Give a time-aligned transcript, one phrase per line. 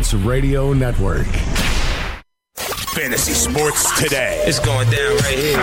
[0.00, 1.26] It's Radio Network.
[2.56, 4.42] Fantasy Sports Today.
[4.46, 5.58] It's going down right here.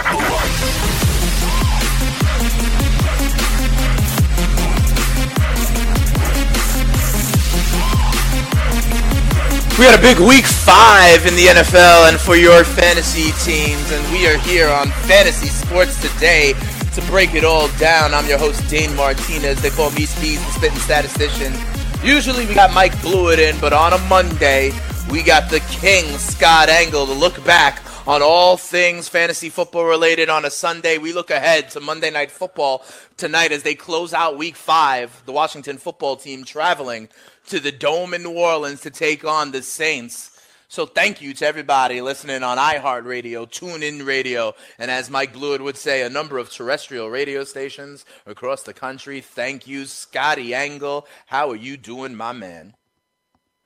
[9.79, 14.11] We had a big week five in the NFL and for your fantasy teams, and
[14.11, 16.53] we are here on Fantasy Sports Today
[16.93, 18.13] to break it all down.
[18.13, 19.59] I'm your host, Dane Martinez.
[19.63, 21.76] They call me Speed, the spitting statistician.
[22.03, 24.71] Usually we got Mike Blewett in, but on a Monday,
[25.11, 30.29] we got the king, Scott Engel, to look back on all things fantasy football related
[30.29, 30.97] on a Sunday.
[30.97, 32.85] We look ahead to Monday Night Football
[33.17, 35.21] tonight as they close out week five.
[35.25, 37.09] The Washington football team traveling
[37.47, 40.36] to the Dome in New Orleans to take on the Saints.
[40.69, 45.77] So thank you to everybody listening on iHeartRadio, TuneIn Radio, and as Mike Blewett would
[45.77, 49.21] say, a number of terrestrial radio stations across the country.
[49.21, 51.07] Thank you, Scotty Engel.
[51.27, 52.75] How are you doing, my man?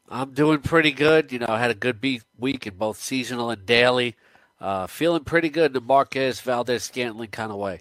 [0.10, 1.32] I'm doing pretty good.
[1.32, 4.16] You know, I had a good beat week in both seasonal and daily.
[4.60, 7.80] Uh, feeling pretty good in the Marquez Valdes-Scantling kind of way.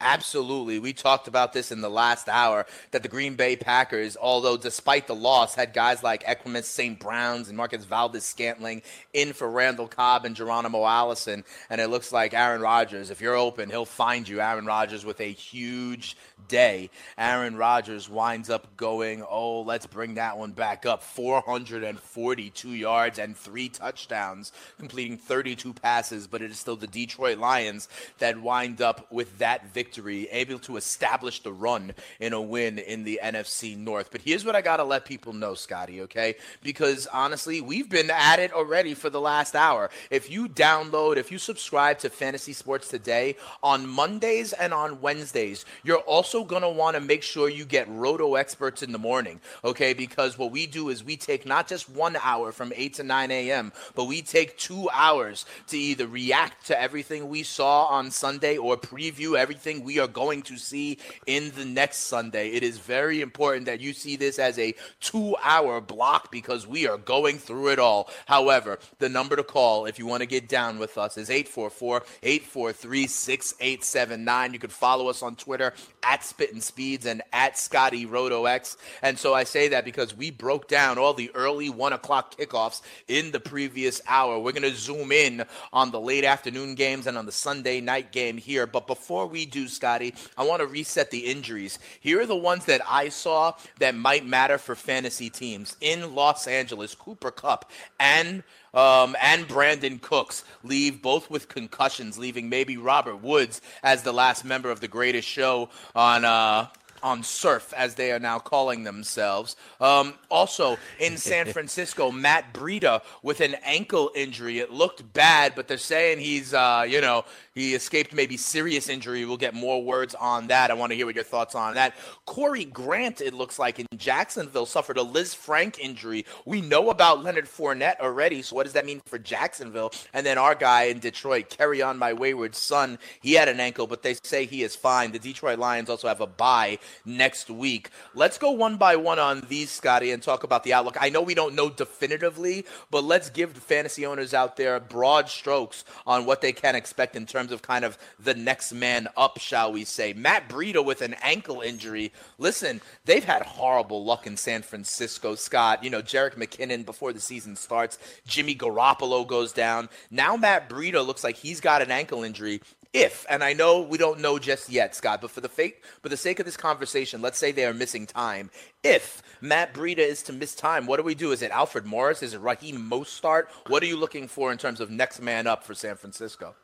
[0.00, 0.78] Absolutely.
[0.78, 5.08] We talked about this in the last hour that the Green Bay Packers, although despite
[5.08, 7.00] the loss, had guys like Equanimeous St.
[7.00, 8.82] Browns and Marcus Valdes-Scantling
[9.12, 11.42] in for Randall Cobb and Geronimo Allison.
[11.68, 15.20] And it looks like Aaron Rodgers, if you're open, he'll find you, Aaron Rodgers, with
[15.20, 16.90] a huge day.
[17.16, 23.36] Aaron Rodgers winds up going, oh, let's bring that one back up 442 yards and
[23.36, 26.28] three touchdowns, completing 32 passes.
[26.28, 27.88] But it is still the Detroit Lions
[28.18, 33.04] that wind up with that victory, able to establish the run in a win in
[33.04, 34.10] the NFC North.
[34.10, 36.36] But here's what I got to let people know, Scotty, okay?
[36.62, 39.90] Because honestly, we've been at it already for the last hour.
[40.10, 45.64] If you download, if you subscribe to Fantasy Sports Today on Mondays and on Wednesdays,
[45.82, 49.40] you're also going to want to make sure you get Roto Experts in the morning,
[49.64, 49.92] okay?
[49.92, 53.30] Because what we do is we take not just one hour from 8 to 9
[53.30, 58.56] a.m., but we take two hours to either react to everything we saw on Sunday
[58.56, 62.50] or preview everything we are going to see in the next Sunday.
[62.50, 66.86] It is very important that you see this as a two hour block because we
[66.86, 68.10] are going through it all.
[68.26, 72.02] However, the number to call if you want to get down with us is 844
[72.22, 74.52] 843 6879.
[74.52, 75.72] You can follow us on Twitter
[76.02, 78.76] at Spittin' Speeds and at Scotty Roto X.
[79.02, 82.82] And so I say that because we broke down all the early one o'clock kickoffs
[83.06, 84.38] in the previous hour.
[84.38, 88.12] We're going to zoom in on the late afternoon games and on the Sunday night
[88.12, 88.66] game here.
[88.66, 91.78] But before we do, Scotty, I want to reset the injuries.
[92.00, 96.46] Here are the ones that I saw that might matter for fantasy teams in Los
[96.46, 96.94] Angeles.
[96.94, 98.42] Cooper Kupp and
[98.74, 104.44] um, and Brandin Cooks leave both with concussions, leaving maybe Robert Woods as the last
[104.44, 106.68] member of the greatest show on uh,
[107.02, 109.56] on surf, as they are now calling themselves.
[109.80, 114.58] Um, also in San Francisco, Matt Breida with an ankle injury.
[114.58, 119.24] It looked bad, but they're saying he's, uh, you know, he escaped maybe serious injury.
[119.24, 120.70] We'll get more words on that.
[120.70, 121.94] I want to hear what your thoughts on that.
[122.24, 126.24] Corey Grant, it looks like in Jacksonville, suffered a Lisfranc injury.
[126.44, 129.92] We know about Leonard Fournette already, so what does that mean for Jacksonville?
[130.12, 132.98] And then our guy in Detroit, carry on my wayward son.
[133.20, 135.12] He had an ankle, but they say he is fine.
[135.12, 137.90] The Detroit Lions also have a bye next week.
[138.14, 140.96] Let's go one by one on these, Scotty, and talk about the outlook.
[141.00, 145.28] I know we don't know definitively, but let's give the fantasy owners out there broad
[145.28, 149.38] strokes on what they can expect in terms of kind of the next man up,
[149.38, 150.12] shall we say.
[150.12, 152.12] Matt Breida with an ankle injury.
[152.38, 155.82] Listen, they've had horrible luck in San Francisco, Scott.
[155.84, 159.88] You know, Jerick McKinnon before the season starts, Jimmy Garoppolo goes down.
[160.10, 162.60] Now Matt Breida looks like he's got an ankle injury
[162.92, 166.08] if and I know we don't know just yet, Scott, but for the fake, for
[166.08, 168.50] the sake of this conversation, let's say they are missing time.
[168.82, 171.32] If Matt Breida is to miss time, what do we do?
[171.32, 172.22] Is it Alfred Morris?
[172.22, 175.64] Is it Raheem Mostert What are you looking for in terms of next man up
[175.64, 176.54] for San Francisco?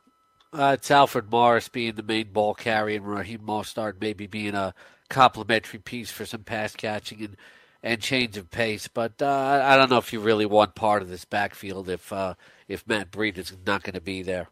[0.52, 4.72] Uh, it's Alfred Morris being the main ball carrier and Raheem Mostert maybe being a
[5.10, 7.36] complementary piece for some pass catching and,
[7.82, 8.88] and change of pace.
[8.88, 12.34] But uh, I don't know if you really want part of this backfield if uh,
[12.68, 14.48] if Matt Breida is not going to be there.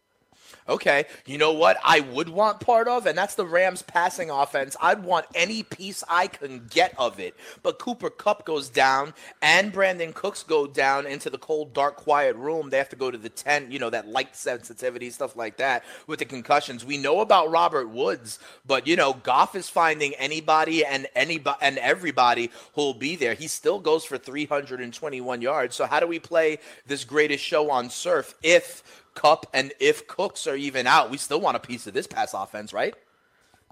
[0.67, 4.77] Okay, you know what I would want part of, and that's the Rams passing offense.
[4.81, 7.35] I'd want any piece I can get of it.
[7.61, 12.37] But Cooper Kupp goes down, and Brandin Cooks go down into the cold, dark, quiet
[12.37, 12.69] room.
[12.69, 15.83] They have to go to the tent, you know, that light sensitivity, stuff like that,
[16.07, 16.85] with the concussions.
[16.85, 21.77] We know about Robert Woods, but you know, Goff is finding anybody and anybody and
[21.77, 23.33] everybody who'll be there.
[23.33, 25.75] He still goes for 321 yards.
[25.75, 30.47] So how do we play this greatest show on surf if Kupp, and if Cooks
[30.47, 32.93] are even out, we still want a piece of this pass offense, right?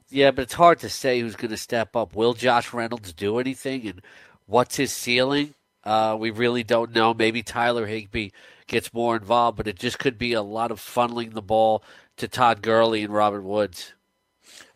[0.10, 2.16] Yeah, but it's hard to say who's going to step up.
[2.16, 4.02] Will Josh Reynolds do anything, and
[4.46, 5.54] what's his ceiling?
[5.84, 7.14] Uh, we really don't know.
[7.14, 8.30] Maybe Tyler Higbee
[8.68, 11.84] gets more involved, but it just could be a lot of funneling the ball
[12.18, 13.94] to Todd Gurley and Robert Woods.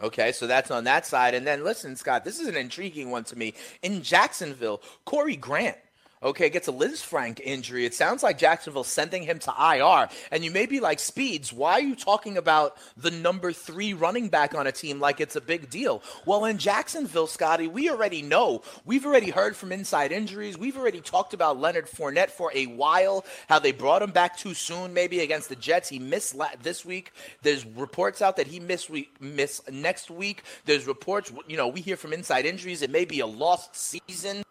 [0.01, 1.35] Okay, so that's on that side.
[1.35, 3.53] And then listen, Scott, this is an intriguing one to me.
[3.81, 5.77] In Jacksonville, Corey Grant
[6.25, 7.86] okay, gets a Liz Lisfranc injury.
[7.86, 10.10] It sounds like Jacksonville sending him to IR.
[10.31, 14.30] And you may be like, Speeds, why are you talking about the number three running
[14.30, 16.01] back on a team like it's a big deal?
[16.25, 18.62] Well, in Jacksonville, Scotty, we already know.
[18.86, 20.57] We've already heard from inside injuries.
[20.57, 24.54] We've already talked about Leonard Fournette for a while, how they brought him back too
[24.54, 25.89] soon, maybe against the Jets.
[25.89, 27.12] He missed la- this week.
[27.42, 30.44] There's reports out that he missed week, miss next week.
[30.66, 32.81] There's reports, you know, we hear from inside injuries.
[32.81, 34.44] It may be a lost season.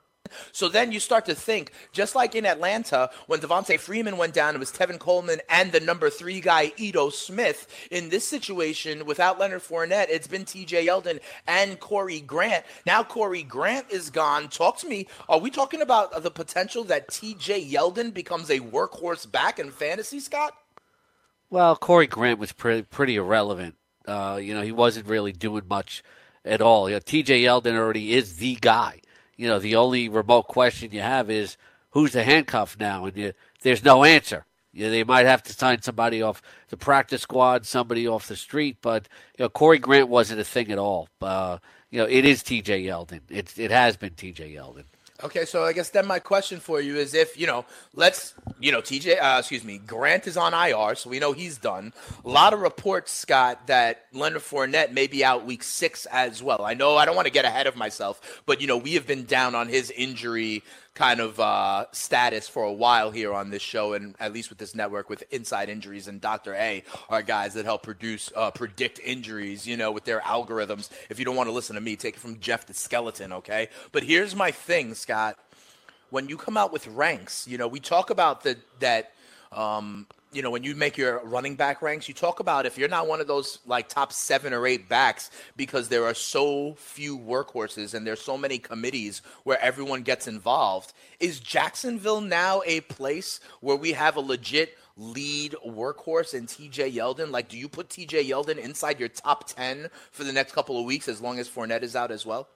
[0.52, 4.54] So then you start to think, just like in Atlanta, when Devonta Freeman went down,
[4.54, 7.66] it was Tevin Coleman and the number three guy, Ito Smith.
[7.90, 12.64] In this situation, without Leonard Fournette, it's been TJ Yeldon and Corey Grant.
[12.86, 14.48] Now Corey Grant is gone.
[14.48, 15.06] Talk to me.
[15.28, 20.20] Are we talking about the potential that TJ Yeldon becomes a workhorse back in fantasy,
[20.20, 20.54] Scott?
[21.50, 23.76] Well, Corey Grant was pretty, pretty irrelevant.
[24.06, 26.02] Uh, you know, he wasn't really doing much
[26.44, 26.88] at all.
[26.88, 29.00] You know, TJ Yeldon already is the guy
[29.36, 31.56] you know, the only remote question you have is
[31.90, 33.32] who's the handcuff now, and you,
[33.62, 34.44] there's no answer.
[34.72, 38.36] You know, they might have to sign somebody off the practice squad, somebody off the
[38.36, 39.08] street, but
[39.38, 41.08] you know, Corey Grant wasn't a thing at all.
[41.20, 41.58] Uh,
[41.90, 42.82] you know, it is T.J.
[42.84, 43.20] Yeldon.
[43.30, 44.52] It it has been T.J.
[44.52, 44.84] Yeldon.
[45.22, 47.64] Okay, so I guess then my question for you is if, you know,
[47.94, 51.56] let's, you know, TJ, uh, excuse me, Grant is on IR, so we know he's
[51.56, 51.92] done.
[52.24, 56.64] A lot of reports, Scott, that Leonard Fournette may be out week six as well.
[56.64, 59.06] I know I don't want to get ahead of myself, but, you know, we have
[59.06, 60.64] been down on his injury
[60.94, 64.58] kind of uh, status for a while here on this show, and at least with
[64.58, 66.54] this network with Inside Injuries and Dr.
[66.54, 70.90] A are guys that help produce uh, predict injuries, you know, with their algorithms.
[71.10, 73.68] If you don't want to listen to me, take it from Jeff the Skeleton, okay?
[73.92, 75.36] But here's my thing, Scott.
[76.10, 79.12] When you come out with ranks, you know, we talk about the that.
[79.50, 82.88] Um, you know, when you make your running back ranks, you talk about if you're
[82.88, 87.18] not one of those like top seven or eight backs because there are so few
[87.18, 90.92] workhorses and there's so many committees where everyone gets involved.
[91.20, 97.30] Is Jacksonville now a place where we have a legit lead workhorse in TJ Yeldon?
[97.30, 100.84] Like, do you put TJ Yeldon inside your top 10 for the next couple of
[100.84, 102.48] weeks as long as Fournette is out as well?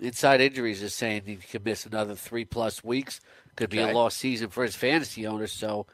[0.00, 3.20] Inside Injuries is saying he could miss another three plus weeks.
[3.56, 3.90] Could be okay.
[3.90, 5.52] a lost season for his fantasy owners.
[5.52, 5.86] So,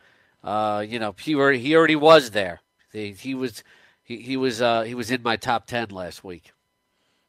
[0.45, 2.61] uh, you know, he already, he already was there.
[2.93, 3.63] He, he was
[4.03, 6.53] he, he was uh, he was in my top ten last week.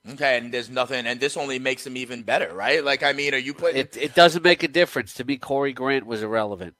[0.09, 2.83] Okay, and there's nothing, and this only makes him even better, right?
[2.83, 3.77] Like, I mean, are you putting?
[3.77, 5.37] It, it doesn't make a difference to me.
[5.37, 6.75] Corey Grant was irrelevant.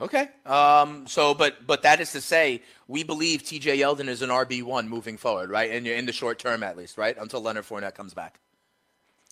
[0.00, 3.78] Okay, um, so but but that is to say, we believe T.J.
[3.78, 5.70] Yeldon is an RB one moving forward, right?
[5.70, 7.16] In in the short term, at least, right?
[7.18, 8.38] Until Leonard Fournette comes back.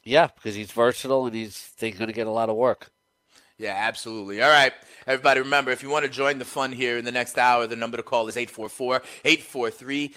[0.03, 2.91] Yeah, because he's versatile and he's going to get a lot of work.
[3.61, 4.41] Yeah, absolutely.
[4.41, 4.73] All right.
[5.07, 7.77] Everybody, remember, if you want to join the fun here in the next hour, the
[7.77, 10.15] number to call is 844 843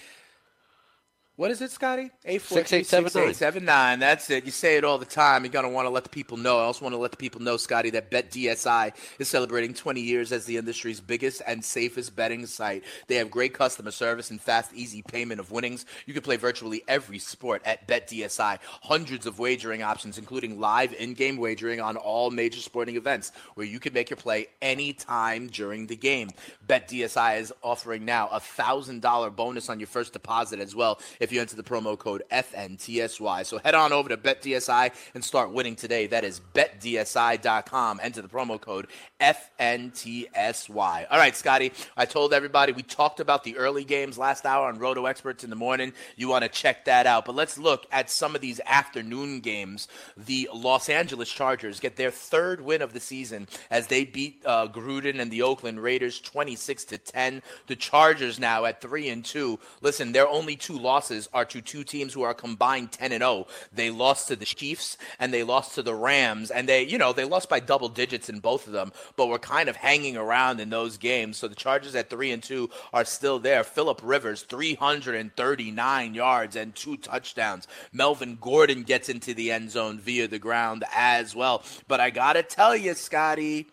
[1.36, 2.12] what is it, Scotty?
[2.24, 2.86] Eight four six eight
[3.34, 3.98] seven nine.
[3.98, 4.44] That's it.
[4.44, 5.42] You say it all the time.
[5.42, 6.58] You're gonna want to let the people know.
[6.60, 10.30] I also want to let the people know, Scotty, that BetDSI is celebrating 20 years
[10.30, 12.84] as the industry's biggest and safest betting site.
[13.08, 15.86] They have great customer service and fast, easy payment of winnings.
[16.06, 18.58] You can play virtually every sport at BetDSI.
[18.82, 23.80] Hundreds of wagering options, including live in-game wagering on all major sporting events, where you
[23.80, 26.30] can make your play anytime during the game.
[26.68, 31.32] BetDSI is offering now a thousand dollar bonus on your first deposit as well if
[31.32, 33.46] you enter the promo code FNTSY.
[33.46, 36.06] So head on over to BetDSI and start winning today.
[36.06, 38.00] That is betdsi.com.
[38.02, 38.86] Enter the promo code
[39.20, 41.06] FNTSY.
[41.10, 44.78] All right, Scotty, I told everybody we talked about the early games last hour on
[44.78, 45.94] Roto Experts in the morning.
[46.16, 47.24] You want to check that out.
[47.24, 49.88] But let's look at some of these afternoon games.
[50.16, 54.68] The Los Angeles Chargers get their third win of the season as they beat uh,
[54.68, 57.42] Gruden and the Oakland Raiders 26 to 10.
[57.66, 59.58] The Chargers now at 3 and 2.
[59.80, 63.22] Listen, they're only two losses losses are to two teams who are combined 10 and
[63.22, 63.46] 0.
[63.72, 67.12] They lost to the Chiefs and they lost to the Rams, and they, you know,
[67.12, 70.60] they lost by double digits in both of them, but were kind of hanging around
[70.60, 71.36] in those games.
[71.36, 73.64] So the Chargers at three and two are still there.
[73.64, 77.66] Philip Rivers, 339 yards and two touchdowns.
[77.92, 81.62] Melvin Gordon gets into the end zone via the ground as well.
[81.88, 83.66] But I gotta tell you, Scotty.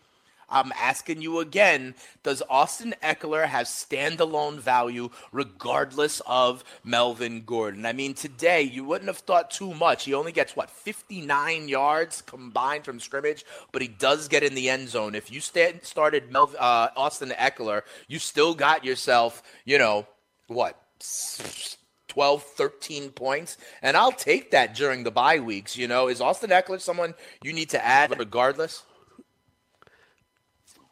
[0.52, 7.86] I'm asking you again Does Austin Ekeler have standalone value regardless of Melvin Gordon?
[7.86, 10.04] I mean, today you wouldn't have thought too much.
[10.04, 14.68] He only gets, what, 59 yards combined from scrimmage, but he does get in the
[14.68, 15.14] end zone.
[15.14, 20.06] If you st- started Mel- uh, Austin Ekeler, you still got yourself, you know,
[20.48, 20.78] what?
[22.08, 23.56] 12, 13 points.
[23.80, 25.76] And I'll take that during the bye weeks.
[25.76, 28.82] You know, is Austin Ekeler someone you need to add regardless?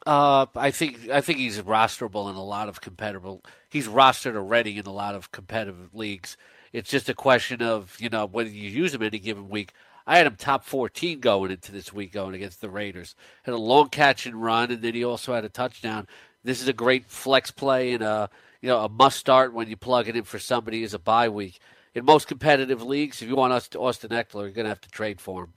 [0.06, 3.40] Uh, I think I think he's rosterable in a lot of competitive.
[3.68, 6.36] He's rostered already in a lot of competitive leagues.
[6.72, 9.74] It's just a question of you know whether you use him any given week.
[10.06, 13.14] I had him top 14 going into this week going against the Raiders.
[13.42, 16.08] Had a long catch and run, and then he also had a touchdown.
[16.42, 18.30] This is a great flex play and a
[18.62, 21.28] you know a must start when you plug it in for somebody as a bye
[21.28, 21.60] week.
[21.94, 24.90] In most competitive leagues, if you want us to Austin Ekeler, you're gonna have to
[24.90, 25.52] trade for him.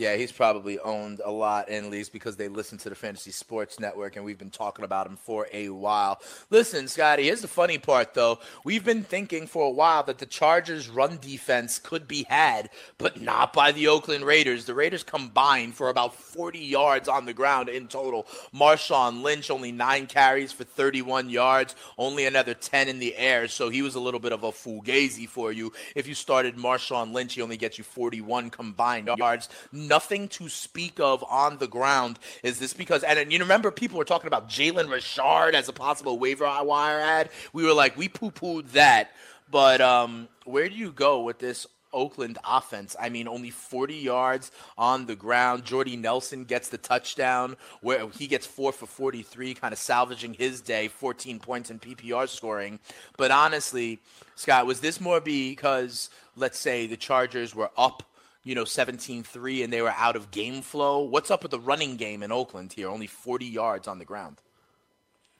[0.00, 3.78] Yeah, he's probably owned a lot in leagues because they listen to the Fantasy Sports
[3.78, 6.22] Network, and we've been talking about him for a while.
[6.48, 8.38] Listen, Scotty, here's the funny part, though.
[8.64, 13.20] We've been thinking for a while that the Chargers' run defense could be had, but
[13.20, 14.64] not by the Oakland Raiders.
[14.64, 18.26] The Raiders combined for about 40 yards on the ground in total.
[18.54, 23.68] Marshawn Lynch only nine carries for 31 yards, only another 10 in the air, so
[23.68, 25.74] he was a little bit of a fugazi for you.
[25.94, 29.50] If you started Marshawn Lynch, he only gets you 41 combined yards
[29.90, 32.18] nothing to speak of on the ground.
[32.42, 36.18] Is this because, and you remember people were talking about Jalen Richard as a possible
[36.18, 37.28] waiver wire ad?
[37.52, 39.10] We were like, we poo pooed that.
[39.50, 42.96] But um, where do you go with this Oakland offense.
[43.00, 45.64] I mean, only 40 yards on the ground.
[45.64, 50.60] Jordy Nelson gets the touchdown where he gets four for 43, kind of salvaging his
[50.60, 52.78] day, 14 points in PPR scoring.
[53.16, 54.00] But honestly,
[54.36, 58.04] Scott, was this more because, let's say, the Chargers were up
[58.42, 61.00] you know, 17-3 and they were out of game flow.
[61.00, 62.88] What's up with the running game in Oakland here?
[62.88, 64.38] Only 40 yards on the ground.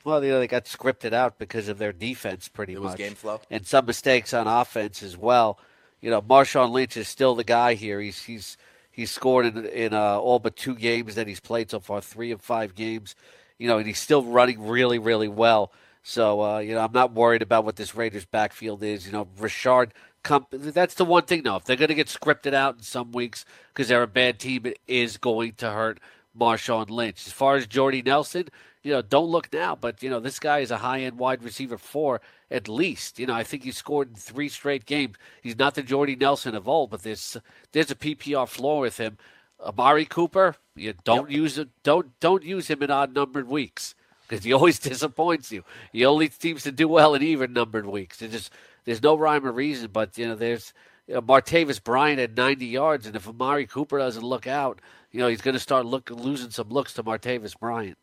[0.04, 2.96] Well, you know, they got scripted out because of their defense pretty it much.
[2.96, 3.40] game flow.
[3.50, 5.58] And some mistakes on offense as well.
[6.00, 8.00] You know, Marshawn Lynch is still the guy here.
[8.00, 8.56] He's he's
[8.90, 12.30] he's scored in in uh, all but two games that he's played so far, three
[12.30, 13.14] of five games.
[13.58, 15.72] You know, and he's still running really, really well.
[16.02, 19.04] So, uh, you know, I'm not worried about what this Raiders backfield is.
[19.04, 19.92] You know, Richard
[20.24, 21.56] that's the one thing, though.
[21.56, 24.66] If they're going to get scripted out in some weeks because they're a bad team,
[24.66, 26.00] it is going to hurt
[26.38, 27.26] Marshawn Lynch.
[27.26, 28.48] As far as Jordy Nelson,
[28.82, 31.42] you know, don't look now, but, you know, this guy is a high end wide
[31.42, 33.18] receiver four at least.
[33.18, 35.16] You know, I think he scored in three straight games.
[35.42, 37.36] He's not the Jordy Nelson of old, but there's
[37.72, 39.18] there's a PPR floor with him.
[39.62, 41.36] Amari Cooper, you don't yep.
[41.36, 41.68] use it.
[41.82, 43.94] Don't don't use him in odd numbered weeks
[44.28, 45.64] because he always disappoints you.
[45.92, 48.22] He only seems to do well in even numbered weeks.
[48.22, 48.52] It just
[48.84, 50.72] there's no rhyme or reason, but you know, there's
[51.06, 55.20] you know, Martavis Bryant at 90 yards, and if Amari Cooper doesn't look out, you
[55.20, 57.98] know, he's going to start look, losing some looks to Martavis Bryant.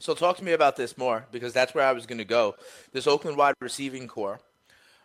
[0.00, 2.54] So talk to me about this more because that's where I was going to go.
[2.92, 4.40] This Oakland wide receiving core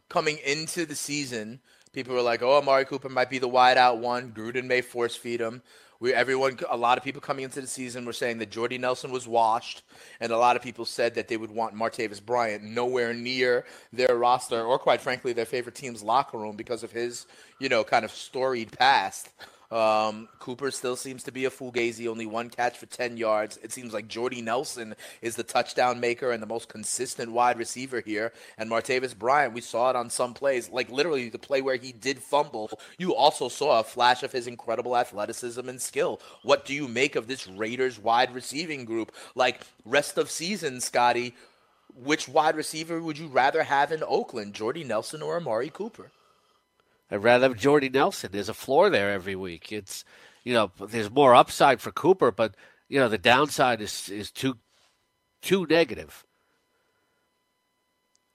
[0.09, 1.59] coming into the season,
[1.93, 4.31] people were like, "Oh, Amari Cooper might be the wide out one.
[4.31, 5.63] Gruden may force feed him."
[6.03, 9.09] We everyone a lot of people coming into the season were saying that Jordy Nelson
[9.09, 9.83] was washed,
[10.19, 14.17] and a lot of people said that they would want Martavis Bryant nowhere near their
[14.17, 17.25] roster or quite frankly their favorite team's locker room because of his
[17.57, 19.29] you know kind of storied past.
[19.71, 23.57] Um, Cooper still seems to be a fugazi, only one catch for 10 yards.
[23.63, 27.99] It seems like Jordy Nelson is the touchdown maker and the most consistent wide receiver
[28.01, 28.33] here.
[28.57, 31.91] And Martavis Bryant, we saw it on some plays, like literally the play where he
[31.91, 32.69] did fumble.
[32.97, 36.21] You also saw a flash of his incredible athleticism and skill.
[36.43, 39.11] What do you make of this Raiders wide receiving group?
[39.35, 41.33] Like, rest of season, Scotty,
[41.95, 46.11] which wide receiver would you rather have in Oakland, Jordy Nelson or Amari Cooper?
[47.11, 48.29] I'd rather have Jordy Nelson.
[48.31, 49.71] There's a floor there every week.
[49.71, 50.03] It's
[50.43, 52.55] you know there's more upside for Cooper, but
[52.89, 54.57] you know the downside is is too
[55.41, 56.25] too negative.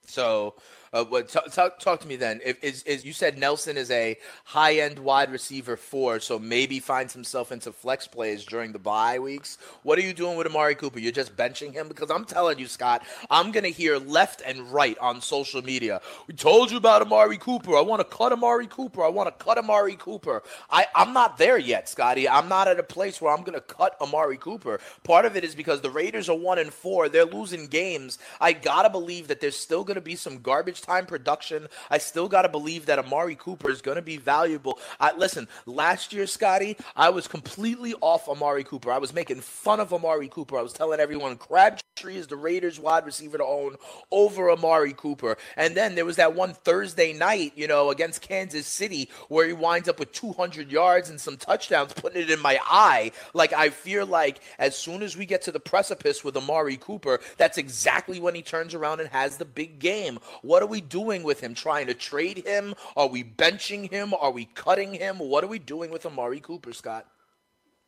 [0.07, 0.55] So
[0.93, 2.41] uh, what, t- talk, talk to me then.
[2.45, 6.81] If is, is you said Nelson is a high end wide receiver four, so maybe
[6.81, 9.59] finds himself into flex plays during the bye weeks.
[9.83, 10.99] What are you doing with Amari Cooper?
[10.99, 14.99] You're just benching him because I'm telling you, Scott, I'm gonna hear left and right
[14.99, 16.01] on social media.
[16.27, 17.77] We told you about Amari Cooper.
[17.77, 19.05] I want to cut Amari Cooper.
[19.05, 20.43] I want to cut Amari Cooper.
[20.71, 22.29] I I'm not there yet, Scotty.
[22.29, 24.81] I'm not at a place where I'm gonna cut Amari Cooper.
[25.05, 27.09] Part of it is because the Raiders are one and four.
[27.09, 28.19] They're losing games.
[28.41, 31.69] I gotta believe that there's still gonna be some garbage garbage time production.
[31.91, 34.79] I still got to believe that Amari Cooper is going to be valuable.
[35.01, 38.91] I, listen, last year, Scotty, I was completely off Amari Cooper.
[38.91, 40.59] I was making fun of Amari Cooper.
[40.59, 43.77] I was telling everyone Crabtree is the Raiders wide receiver to own
[44.11, 45.37] over Amari Cooper.
[45.57, 49.53] And then there was that one Thursday night, you know, against Kansas City where he
[49.53, 53.13] winds up with 200 yards and some touchdowns, putting it in my eye.
[53.35, 57.21] Like, I feel like as soon as we get to the precipice with Amari Cooper,
[57.37, 60.19] that's exactly when he turns around and has the big game.
[60.43, 61.55] What are we doing with him?
[61.55, 62.75] Trying to trade him?
[62.95, 64.13] Are we benching him?
[64.13, 65.19] Are we cutting him?
[65.19, 67.07] What are we doing with Amari Cooper, Scott?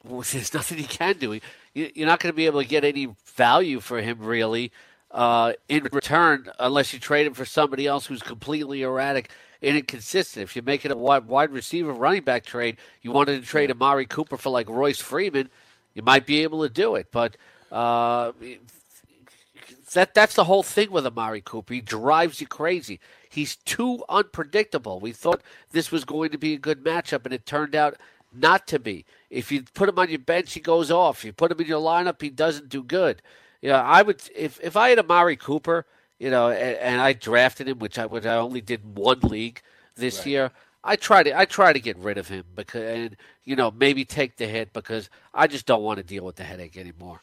[0.02, 1.38] Well, there's nothing he can do.
[1.74, 4.72] You're not going to be able to get any value for him, really,
[5.10, 10.44] uh, in return, unless you trade him for somebody else who's completely erratic and inconsistent.
[10.44, 14.06] If you're making a wide, wide receiver running back trade, you wanted to trade Amari
[14.06, 15.50] Cooper for like Royce Freeman,
[15.92, 17.08] you might be able to do it.
[17.10, 17.36] But
[17.70, 18.32] uh,
[19.94, 21.74] that that's the whole thing with Amari Cooper.
[21.74, 23.00] He drives you crazy.
[23.28, 25.00] He's too unpredictable.
[25.00, 25.42] We thought
[25.72, 27.96] this was going to be a good matchup, and it turned out
[28.32, 29.04] not to be.
[29.28, 31.18] If you put him on your bench, he goes off.
[31.18, 33.22] If you put him in your lineup, he doesn't do good.
[33.62, 35.86] You know, I would if if I had Amari Cooper,
[36.18, 39.60] you know, and, and I drafted him, which I which I only did one league
[39.96, 40.26] this right.
[40.26, 40.50] year.
[40.82, 44.04] I try to I try to get rid of him because and you know maybe
[44.04, 47.20] take the hit because I just don't want to deal with the headache anymore.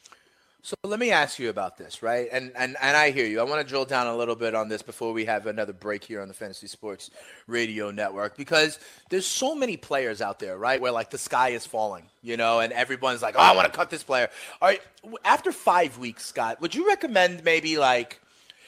[0.67, 2.27] So let me ask you about this, right?
[2.29, 3.39] And and and I hear you.
[3.39, 6.03] I want to drill down a little bit on this before we have another break
[6.03, 7.09] here on the Fantasy Sports
[7.47, 8.77] Radio Network because
[9.09, 10.81] there's so many players out there, right?
[10.81, 13.77] Where like the sky is falling, you know, and everyone's like, "Oh, I want to
[13.77, 14.27] cut this player."
[14.61, 14.81] All right,
[15.23, 18.19] after 5 weeks, Scott, would you recommend maybe like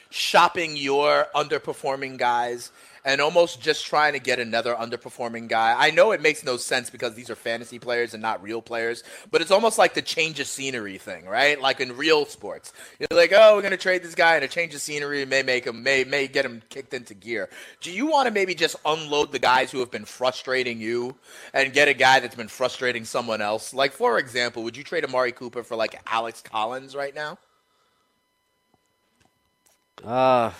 [0.08, 2.72] shopping your underperforming guys
[3.04, 5.74] and almost just trying to get another underperforming guy.
[5.76, 9.02] I know it makes no sense because these are fantasy players and not real players,
[9.30, 11.60] but it's almost like the change of scenery thing, right?
[11.60, 14.74] Like in real sports, you're like, oh, we're gonna trade this guy, and a change
[14.74, 17.48] of scenery may make him may may get him kicked into gear.
[17.80, 21.16] Do you want to maybe just unload the guys who have been frustrating you
[21.52, 23.72] and get a guy that's been frustrating someone else?
[23.74, 27.38] Like for example, would you trade Amari Cooper for like Alex Collins right now?
[30.04, 30.50] Uh,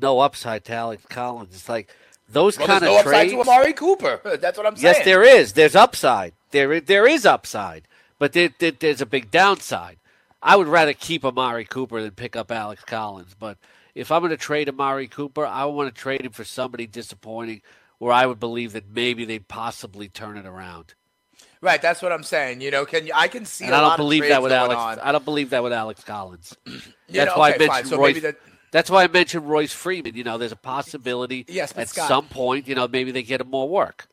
[0.00, 1.54] no upside to Alex Collins.
[1.54, 1.90] It's like
[2.28, 3.32] those well, kind of no trades.
[3.32, 4.20] upside to Amari Cooper.
[4.40, 4.94] That's what I'm saying.
[4.96, 5.52] Yes, there is.
[5.52, 6.32] There's upside.
[6.50, 7.86] There, there is upside,
[8.18, 9.98] but there, there, there's a big downside.
[10.42, 13.34] I would rather keep Amari Cooper than pick up Alex Collins.
[13.38, 13.58] But
[13.94, 17.62] if I'm going to trade Amari Cooper, I want to trade him for somebody disappointing,
[17.98, 20.94] where I would believe that maybe they'd possibly turn it around.
[21.62, 22.62] Right, that's what I'm saying.
[22.62, 23.66] You know, can you, I can see.
[23.66, 24.80] And I don't believe that with Alex.
[24.80, 24.98] On.
[25.00, 26.56] I don't believe that with Alex Collins.
[26.64, 28.22] that's know, why okay, I mentioned so Royce.
[28.22, 28.36] That,
[28.70, 30.14] that's why I mentioned Royce Freeman.
[30.14, 33.40] You know, there's a possibility yes, at Scott, some point, you know, maybe they get
[33.40, 34.06] him more work.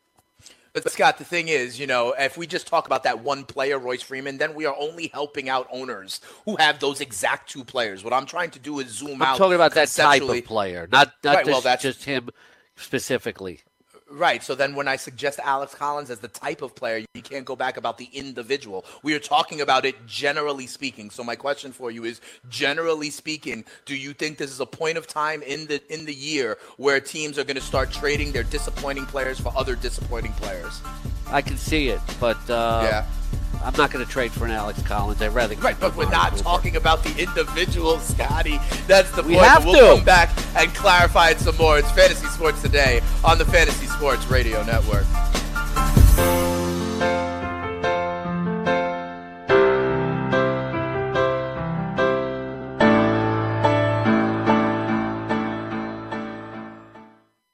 [0.74, 3.78] But Scott, the thing is, you know, if we just talk about that one player,
[3.78, 8.04] Royce Freeman, then we are only helping out owners who have those exact two players.
[8.04, 9.28] What I'm trying to do is zoom I'm out.
[9.32, 12.28] I'm talking about that type of player, not not right, just, well, that's, just him
[12.76, 13.60] specifically.
[14.10, 14.42] Right.
[14.42, 17.54] So then when I suggest Alex Collins as the type of player, you can't go
[17.54, 18.86] back about the individual.
[19.02, 21.10] We are talking about it generally speaking.
[21.10, 24.96] So my question for you is generally speaking, do you think this is a point
[24.96, 28.44] of time in the in the year where teams are going to start trading their
[28.44, 30.80] disappointing players for other disappointing players?
[31.26, 33.06] I can see it, but uh, yeah.
[33.64, 35.20] I'm not going to trade for an Alex Collins.
[35.20, 35.54] I'd rather.
[35.56, 38.58] Right, but we're not talking about the individual, Scotty.
[38.86, 39.46] That's the we point.
[39.46, 39.96] Have we'll to.
[39.96, 41.78] come back and clarify it some more.
[41.78, 45.04] It's Fantasy Sports Today on the Fantasy Sports Radio Network.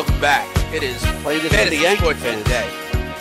[0.00, 0.48] Welcome back.
[0.72, 2.66] It is Play this Fantasy the Sports Today.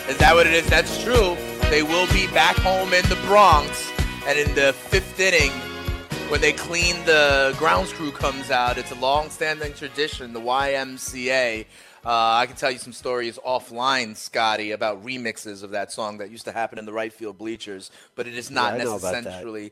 [0.07, 0.65] Is that what it is?
[0.69, 1.35] That's true.
[1.69, 3.91] They will be back home in the Bronx,
[4.25, 5.51] and in the fifth inning,
[6.31, 10.31] when they clean the grounds crew comes out, it's a long-standing tradition.
[10.31, 11.65] The YMCA
[12.09, 16.31] Uh, I can tell you some stories offline, Scotty, about remixes of that song that
[16.31, 18.95] used to happen in the right field bleachers, but it is not Yeah, I know
[18.95, 19.23] about that.
[19.25, 19.71] necessarily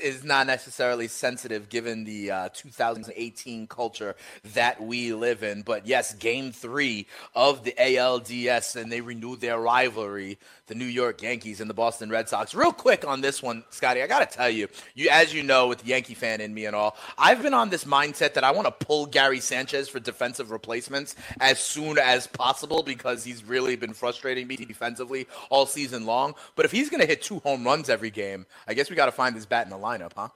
[0.00, 4.14] is not necessarily sensitive given the uh, 2018 culture
[4.54, 5.62] that we live in.
[5.62, 11.22] But yes, Game Three of the ALDS, and they renewed their rivalry, the New York
[11.22, 12.54] Yankees and the Boston Red Sox.
[12.54, 15.78] Real quick on this one, Scotty, I gotta tell you, you as you know, with
[15.78, 18.66] the Yankee fan in me and all, I've been on this mindset that I want
[18.66, 23.92] to pull Gary Sanchez for defensive replacements as soon as possible because he's really been
[23.92, 26.34] frustrating me defensively all season long.
[26.56, 29.12] But if he's gonna hit two home runs every game, I guess we got to
[29.12, 30.28] find his bat in the lineup, huh?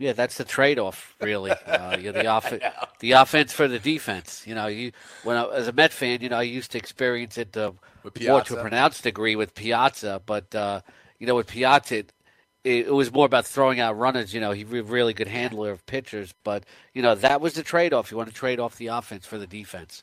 [0.00, 1.52] Yeah, that's the trade-off, really.
[1.66, 2.52] Uh, you know, the off-
[3.00, 4.44] the offense for the defense.
[4.46, 4.92] You know, you
[5.24, 7.72] when I, as a Met fan, you know, I used to experience it uh,
[8.26, 10.80] more to a pronounced degree with Piazza, but uh,
[11.18, 12.12] you know, with Piazza, it,
[12.64, 14.32] it was more about throwing out runners.
[14.34, 17.62] You know, he's a really good handler of pitchers, but you know, that was the
[17.62, 18.10] trade-off.
[18.10, 20.02] You want to trade off the offense for the defense.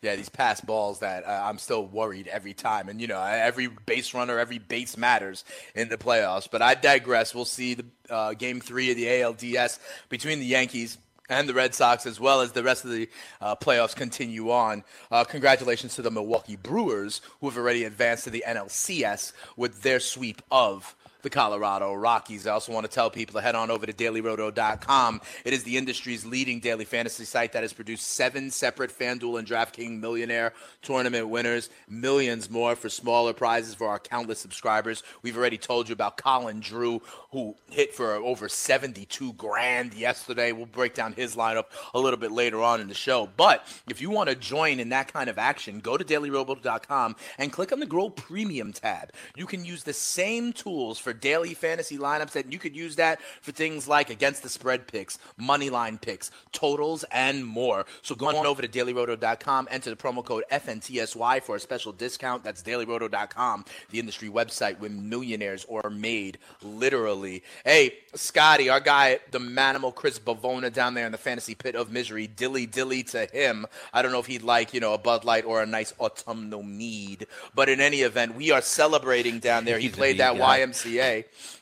[0.00, 2.88] Yeah, these pass balls that uh, I'm still worried every time.
[2.88, 6.48] And, you know, every base runner, every base matters in the playoffs.
[6.48, 7.34] But I digress.
[7.34, 11.74] We'll see the uh, game three of the ALDS between the Yankees and the Red
[11.74, 13.08] Sox, as well as the rest of the
[13.40, 14.82] uh, playoffs continue on.
[15.10, 20.00] Uh, congratulations to the Milwaukee Brewers, who have already advanced to the NLCS with their
[20.00, 22.46] sweep of the Colorado Rockies.
[22.46, 25.20] I also want to tell people to head on over to dailyroto.com.
[25.44, 29.48] It is the industry's leading daily fantasy site that has produced seven separate FanDuel and
[29.48, 30.52] DraftKings Millionaire
[30.82, 35.02] Tournament winners, millions more for smaller prizes for our countless subscribers.
[35.22, 40.52] We've already told you about Colin Drew, who hit for over 72 grand yesterday.
[40.52, 43.28] We'll break down his lineup a little bit later on in the show.
[43.36, 47.52] But if you want to join in that kind of action, go to dailyroto.com and
[47.52, 49.10] click on the Grow Premium tab.
[49.36, 53.20] You can use the same tools for daily fantasy lineups and you could use that
[53.42, 57.86] for things like against the spread picks, money line picks, totals, and more.
[58.02, 62.44] So go on over to dailyroto.com, enter the promo code FNTSY for a special discount.
[62.44, 67.42] That's dailyroto.com, the industry website where millionaires are made, literally.
[67.64, 71.90] Hey, Scotty, our guy, the manimal Chris Bavona down there in the fantasy pit of
[71.90, 73.66] misery, dilly dilly to him.
[73.92, 76.62] I don't know if he'd like, you know, a Bud Light or a nice autumnal
[76.62, 77.26] mead.
[77.54, 79.78] But in any event, we are celebrating down there.
[79.78, 80.60] He He's played that guy.
[80.60, 80.97] YMCA.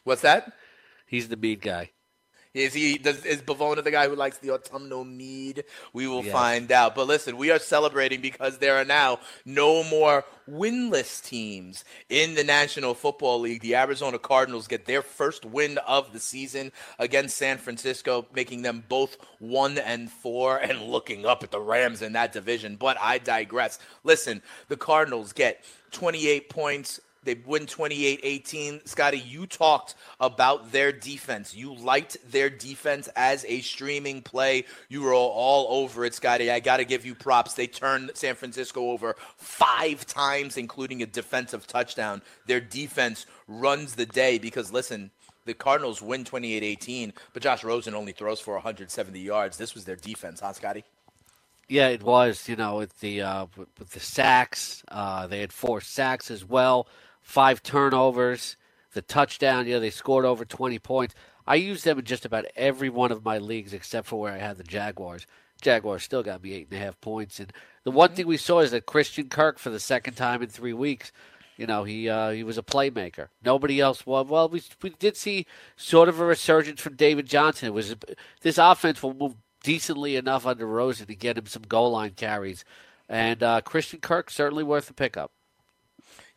[0.04, 0.52] What's that?
[1.06, 1.90] He's the mead guy.
[2.56, 5.64] Is he does is Bavona the guy who likes the autumnal mead?
[5.92, 6.32] We will Yes.
[6.32, 6.94] find out.
[6.94, 12.44] But listen, we are celebrating because there are now no more winless teams in the
[12.44, 13.60] National Football League.
[13.60, 18.84] The Arizona Cardinals get their first win of the season against San Francisco, making them
[18.88, 22.76] both one and four and looking up at the Rams in that division.
[22.76, 23.78] But I digress.
[24.02, 28.88] Listen, the Cardinals get 28 points they win 28-18.
[28.88, 31.54] Scotty, you talked about their defense.
[31.54, 34.64] You liked their defense as a streaming play.
[34.88, 36.50] You were all, over it, Scotty.
[36.50, 37.54] I got to give you props.
[37.54, 42.22] They turned San Francisco over five times, including a defensive touchdown.
[42.46, 45.10] Their defense runs the day because, listen,
[45.44, 49.56] the Cardinals win 28-18, but Josh Rosen only throws for 170 yards.
[49.56, 50.84] This was their defense, huh, Scotty?
[51.68, 52.48] Yeah, it was.
[52.48, 56.86] You know, with the uh, with the sacks, uh, they had four sacks as well,
[57.26, 58.56] five turnovers,
[58.94, 59.66] the touchdown.
[59.66, 61.14] You know, they scored over twenty points.
[61.44, 64.38] I used them in just about every one of my leagues except for where I
[64.38, 65.26] had the Jaguars.
[65.60, 67.40] Jaguars still got me eight and a half points.
[67.40, 67.52] And
[67.84, 70.72] the one thing we saw is that Christian Kirk, for the second time in three
[70.72, 71.12] weeks,
[71.56, 73.28] you know, he uh, he was a playmaker.
[73.44, 74.26] Nobody else was.
[74.28, 77.68] Well, we we did see sort of a resurgence from David Johnson.
[77.68, 77.96] It was
[78.42, 79.34] this offense will move
[79.64, 82.64] decently enough under Rosen to get him some goal line carries,
[83.08, 85.32] and uh, Christian Kirk certainly worth the pickup.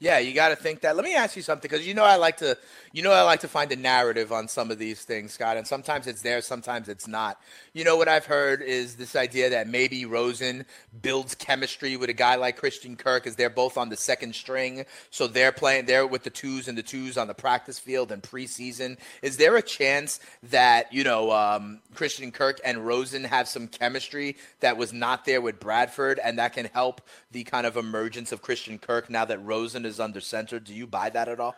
[0.01, 0.95] Yeah, you got to think that.
[0.95, 2.57] Let me ask you something because you know I like to,
[2.93, 5.57] you know I like to find a narrative on some of these things, Scott.
[5.57, 7.38] And sometimes it's there, sometimes it's not.
[7.73, 10.65] You know what I've heard is this idea that maybe Rosen
[11.01, 14.85] builds chemistry with a guy like Christian Kirk, as they're both on the second string,
[15.12, 18.23] so they're playing there with the twos and the twos on the practice field and
[18.23, 18.97] preseason.
[19.21, 24.38] Is there a chance that you know um, Christian Kirk and Rosen have some chemistry
[24.62, 28.41] that was not there with Bradford, and that can help the kind of emergence of
[28.41, 30.60] Christian Kirk now that Rosen is under center?
[30.60, 31.56] Do you buy that at all?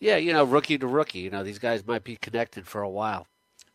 [0.00, 1.20] Yeah, you know, rookie to rookie.
[1.20, 3.26] You know, these guys might be connected for a while.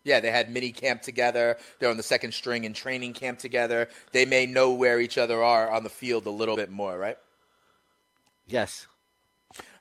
[0.04, 1.58] Yeah, they had mini camp together.
[1.80, 3.90] They're on the second string in training camp together.
[4.12, 7.18] They may know where each other are on the field a little bit more, right?
[8.48, 8.88] Yes.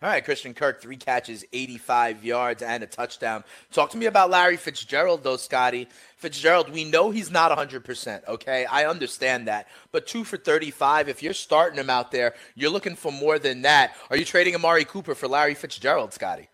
[0.01, 3.45] All right, Christian Kirk, three catches, 85 yards, and a touchdown.
[3.73, 5.89] Talk to me about Larry Fitzgerald, though, Scotty.
[6.17, 8.65] Fitzgerald, we know he's not 100%, okay?
[8.67, 9.67] I understand that.
[9.91, 13.63] But two for 35, if you're starting him out there, you're looking for more than
[13.63, 13.95] that.
[14.11, 16.49] Are you trading Amari Cooper for Larry Fitzgerald, Scotty?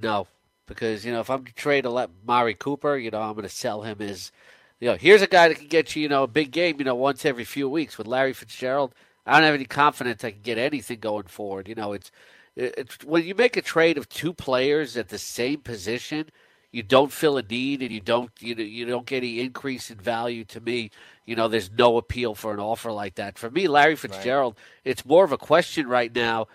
[0.00, 0.28] No,
[0.66, 3.42] because you know if I'm to trade a let Mari Cooper, you know I'm going
[3.42, 4.32] to sell him as
[4.78, 6.84] You know, here's a guy that can get you, you know, a big game, you
[6.84, 7.98] know, once every few weeks.
[7.98, 8.94] With Larry Fitzgerald,
[9.30, 11.68] I don't have any confidence I can get anything going forward.
[11.68, 12.10] You know, it's
[12.56, 16.30] it's when you make a trade of two players at the same position,
[16.72, 19.88] you don't fill a need and you don't you know, you don't get any increase
[19.88, 20.44] in value.
[20.46, 20.90] To me,
[21.26, 23.38] you know, there's no appeal for an offer like that.
[23.38, 24.90] For me, Larry Fitzgerald, right.
[24.90, 26.48] it's more of a question right now: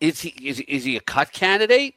[0.00, 1.94] is he is, is he a cut candidate?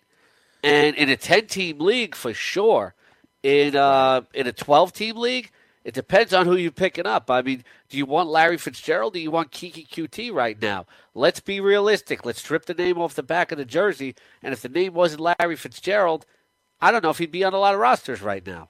[0.64, 2.94] And in a ten team league, for sure.
[3.42, 5.52] In uh, in a twelve team league,
[5.84, 7.30] it depends on who you're picking up.
[7.30, 9.14] I mean, do you want Larry Fitzgerald?
[9.14, 10.86] do you want Keke Coutee right now?
[11.14, 12.26] Let's be realistic.
[12.26, 14.16] Let's strip the name off the back of the jersey.
[14.42, 16.26] And if the name wasn't Larry Fitzgerald,
[16.80, 18.70] I don't know if he'd be on a lot of rosters right now.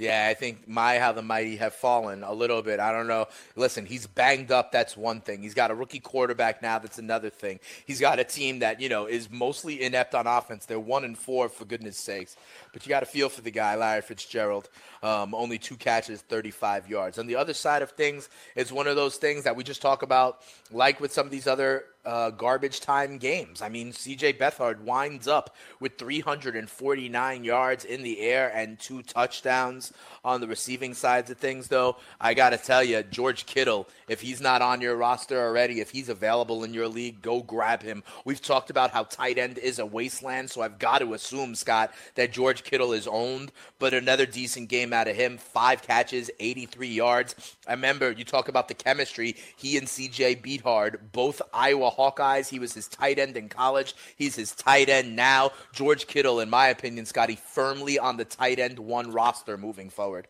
[0.00, 2.80] Yeah, I think my how the mighty have fallen a little bit.
[2.80, 3.26] I don't know.
[3.54, 4.72] Listen, he's banged up.
[4.72, 5.42] That's one thing.
[5.42, 6.78] He's got a rookie quarterback now.
[6.78, 7.60] That's another thing.
[7.86, 10.64] He's got a team that you know is mostly inept on offense.
[10.64, 12.34] They're one and four for goodness sakes.
[12.72, 14.70] But you got to feel for the guy, Larry Fitzgerald.
[15.02, 17.18] Um, only two catches, 35 yards.
[17.18, 20.02] On the other side of things, it's one of those things that we just talk
[20.02, 20.40] about,
[20.72, 23.60] like with some of these other uh, garbage time games.
[23.62, 29.92] I mean, CJ Beathard winds up with 349 yards in the air and two touchdowns
[30.24, 31.96] on the receiving sides of things, though.
[32.20, 35.90] I got to tell you, George Kittle, if he's not on your roster already, if
[35.90, 38.02] he's available in your league, go grab him.
[38.24, 41.92] We've talked about how tight end is a wasteland, so I've got to assume, Scott,
[42.14, 45.38] that George Kittle is owned, but another decent game out of him.
[45.38, 47.56] Five catches, 83 yards.
[47.68, 49.36] I remember you talk about the chemistry.
[49.56, 52.48] He and CJ Beathard, both Iowa Hawkeyes.
[52.48, 53.94] He was his tight end in college.
[54.16, 55.52] He's his tight end now.
[55.72, 60.28] George Kittle, in my opinion, Scotty, firmly on the tight end one roster moving forward.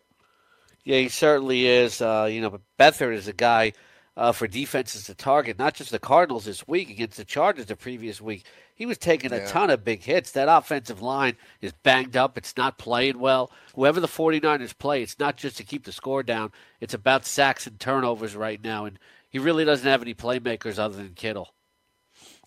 [0.85, 2.01] Yeah, he certainly is.
[2.01, 3.73] Uh, you know, but Beathard is a guy
[4.16, 7.77] uh, for defenses to target, not just the Cardinals this week against the Chargers the
[7.77, 8.44] previous week.
[8.75, 9.46] He was taking a yeah.
[9.46, 10.33] ton of big hits.
[10.33, 12.38] That offensive line is banged up.
[12.38, 13.51] It's not playing well.
[13.75, 16.51] Whoever the 49ers play, it's not just to keep the score down.
[16.81, 18.87] It's about sacks and turnovers right now.
[18.87, 18.99] And
[19.30, 21.54] he really doesn't have any playmakers other than Kittle.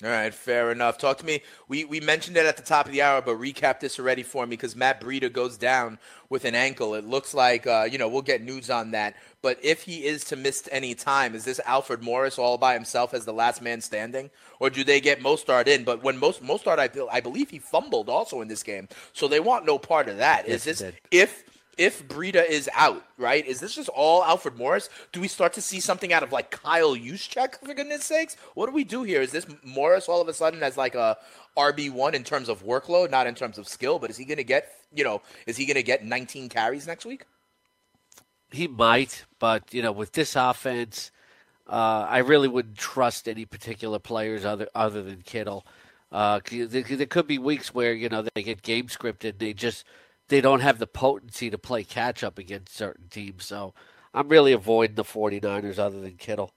[0.03, 0.97] All right, fair enough.
[0.97, 1.43] Talk to me.
[1.67, 4.45] We we mentioned it at the top of the hour, but recap this already for
[4.45, 5.97] me because Matt Breida goes down
[6.29, 6.95] with an ankle.
[6.95, 9.15] It looks like uh, you know we'll get news on that.
[9.41, 13.13] But if he is to miss any time, is this Alfred Morris all by himself
[13.13, 15.83] as the last man standing, or do they get Mostert in?
[15.83, 19.39] But when most Mostert, I, I believe he fumbled also in this game, so they
[19.39, 20.47] want no part of that.
[20.47, 21.45] Yes, is this if
[21.77, 23.45] if Breida is out, right?
[23.45, 24.89] Is this just all Alfred Morris?
[25.11, 28.35] Do we start to see something out of like Kyle Juszczyk, for goodness sakes?
[28.53, 29.21] What do we do here?
[29.21, 31.17] Is this Morris all of a sudden as like a
[31.57, 34.37] RB one in terms of workload, not in terms of skill, but is he going
[34.37, 37.25] to get, you know, is he going to get 19 carries next week?
[38.51, 41.11] He might, but you know, with this offense,
[41.67, 45.65] uh, I really wouldn't trust any particular players other other than Kittle.
[46.11, 49.85] Uh, there, there could be weeks where you know they get game scripted, they just
[50.27, 53.45] they don't have the potency to play catch up against certain teams.
[53.45, 53.73] So
[54.13, 56.53] I'm really avoiding the 49ers other than Kittle.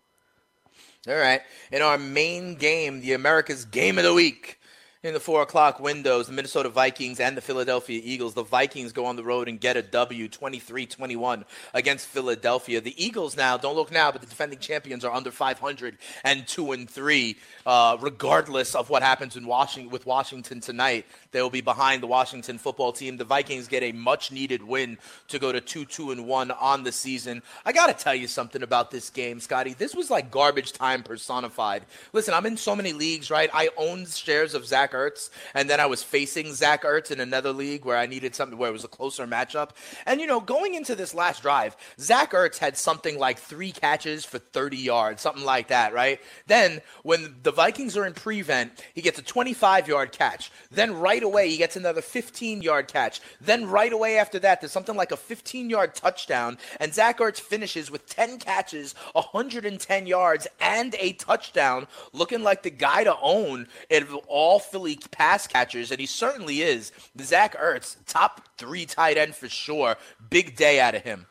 [1.08, 1.40] All right.
[1.70, 4.60] In our main game, the America's Game of the Week,
[5.06, 8.34] in the four o'clock windows, the Minnesota Vikings and the Philadelphia Eagles.
[8.34, 12.80] The Vikings go on the road and get a W 23 21 against Philadelphia.
[12.80, 16.72] The Eagles now, don't look now, but the defending champions are under 500 and 2
[16.72, 17.36] and 3.
[17.64, 22.06] Uh, regardless of what happens in Washington with Washington tonight, they will be behind the
[22.08, 23.16] Washington football team.
[23.16, 26.82] The Vikings get a much needed win to go to 2 2 and 1 on
[26.82, 27.42] the season.
[27.64, 29.74] I got to tell you something about this game, Scotty.
[29.74, 31.84] This was like garbage time personified.
[32.12, 33.50] Listen, I'm in so many leagues, right?
[33.54, 37.52] I own shares of Zach Ertz, and then I was facing Zach Ertz in another
[37.52, 39.70] league where I needed something where it was a closer matchup.
[40.06, 44.24] And you know, going into this last drive, Zach Ertz had something like three catches
[44.24, 46.20] for 30 yards, something like that, right?
[46.46, 50.50] Then when the Vikings are in prevent, he gets a 25 yard catch.
[50.70, 53.20] Then right away, he gets another 15 yard catch.
[53.40, 57.40] Then right away after that, there's something like a 15 yard touchdown, and Zach Ertz
[57.40, 63.68] finishes with 10 catches, 110 yards, and a touchdown, looking like the guy to own
[63.90, 66.92] in all league pass catchers, and he certainly is.
[67.20, 69.96] Zach Ertz, top three tight end for sure.
[70.30, 71.26] Big day out of him.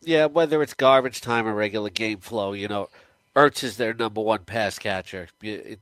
[0.00, 2.88] Yeah, whether it's garbage time or regular game flow, you know,
[3.36, 5.28] Ertz is their number one pass catcher.
[5.40, 5.80] It,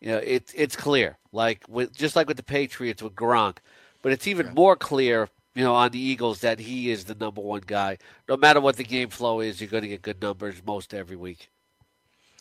[0.00, 3.56] you know, it, it's clear, like with just like with the Patriots with Gronk,
[4.02, 7.40] but it's even more clear, you know, on the Eagles that he is the number
[7.40, 7.96] one guy.
[8.28, 11.16] No matter what the game flow is, you're going to get good numbers most every
[11.16, 11.48] week.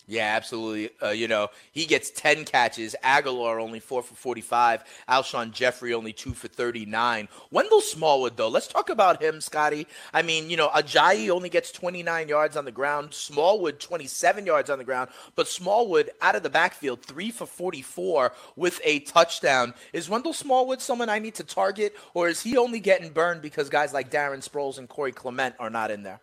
[0.06, 0.90] Yeah, absolutely.
[1.02, 2.94] Uh, you know, he gets 10 catches.
[3.04, 4.84] Agholor only 4 for 45.
[5.08, 7.30] Alshon Jeffery only 2 for 39.
[7.52, 9.88] Wendell Smallwood, though, let's talk about him, Scotty.
[10.14, 13.14] I mean, you know, Ajayi only gets 29 yards on the ground.
[13.14, 15.10] Smallwood, 27 yards on the ground.
[15.36, 19.74] But Smallwood, out of the backfield, 3 for 44 with a touchdown.
[19.94, 23.70] Is Wendell Smallwood someone I need to target, or is he only getting burned because
[23.70, 26.20] guys like Darren Sproles and Corey Clement are not in there?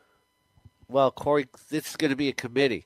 [0.87, 2.85] Well, Corey, this is going to be a committee.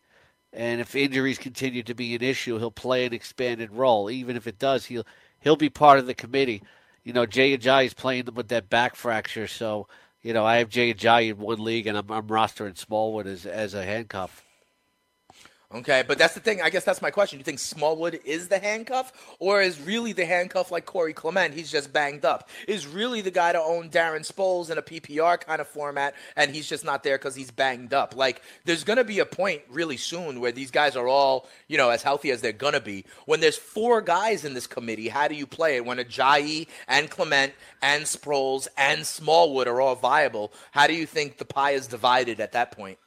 [0.54, 4.08] And if injuries continue to be an issue, he'll play an expanded role.
[4.08, 5.06] Even if it does, he'll
[5.40, 6.62] he'll be part of the committee.
[7.02, 9.88] You know, Jay Ajayi is playing with that back fracture, so
[10.22, 13.46] you know I have Jay Ajayi in one league, and I'm, I'm rostering Smallwood as
[13.46, 14.43] as a handcuff.
[15.74, 16.62] Okay, but that's the thing.
[16.62, 17.40] I guess that's my question.
[17.40, 21.52] You think Smallwood is the handcuff, or is really the handcuff like Corey Clement?
[21.52, 22.48] He's just banged up.
[22.68, 26.54] Is really the guy to own Darren Sproles in a PPR kind of format, and
[26.54, 28.14] he's just not there because he's banged up?
[28.14, 31.76] Like, there's going to be a point really soon where these guys are all, you
[31.76, 33.04] know, as healthy as they're to be.
[33.26, 35.84] When there's four guys in this committee, how do you play it?
[35.84, 41.38] When Ajayi and Clement and Sproles and Smallwood are all viable, how do you think
[41.38, 42.98] the pie is divided at that point?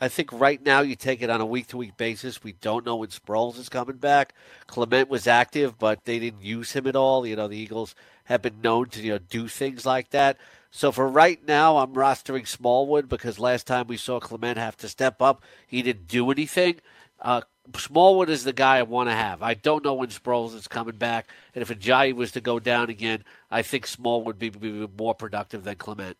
[0.00, 2.42] I think right now you take it on a week to week basis.
[2.42, 4.34] We don't know when Sproles is coming back.
[4.66, 7.26] Clement was active, but they didn't use him at all.
[7.26, 10.38] You know, the Eagles have been known to you know do things like that.
[10.70, 14.88] So for right now, I'm rostering Smallwood because last time we saw Clement have to
[14.88, 16.76] step up, he didn't do anything.
[17.20, 17.42] Uh,
[17.76, 19.42] Smallwood is the guy I want to have.
[19.42, 22.88] I don't know when Sproles is coming back, and if Ajayi was to go down
[22.88, 26.16] again, I think Smallwood would be, be more productive than Clement.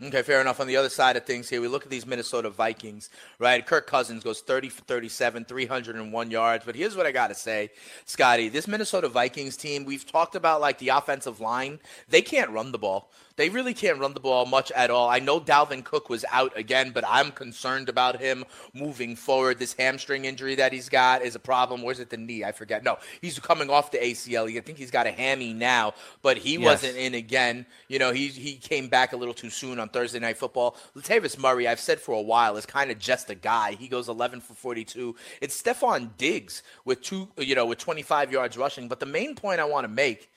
[0.00, 0.60] Okay, fair enough.
[0.60, 3.66] On the other side of things here, we look at these Minnesota Vikings, right?
[3.66, 6.64] Kirk Cousins goes 30 for 37, 301 yards.
[6.64, 7.70] But here's what I got to say,
[8.04, 8.48] Scotty.
[8.48, 11.80] This Minnesota Vikings team, we've talked about like the offensive line.
[12.08, 13.10] They can't run the ball.
[13.38, 15.08] They really can't run the ball much at all.
[15.08, 19.60] I know Dalvin Cook was out again, but I'm concerned about him moving forward.
[19.60, 21.82] This hamstring injury that he's got is a problem.
[21.82, 22.42] Where's it the knee?
[22.42, 22.82] I forget.
[22.82, 24.52] No, he's coming off the ACL.
[24.56, 26.64] I think he's got a hammy now, but he yes.
[26.64, 27.64] wasn't in again.
[27.86, 30.76] You know, he he came back a little too soon on Thursday Night Football.
[30.96, 33.74] Latavius Murray, I've said for a while, is kind of just a guy.
[33.74, 35.14] He goes 11 for 42.
[35.40, 38.88] It's Stefon Diggs with two, you know, with 25 yards rushing.
[38.88, 40.28] But the main point I want to make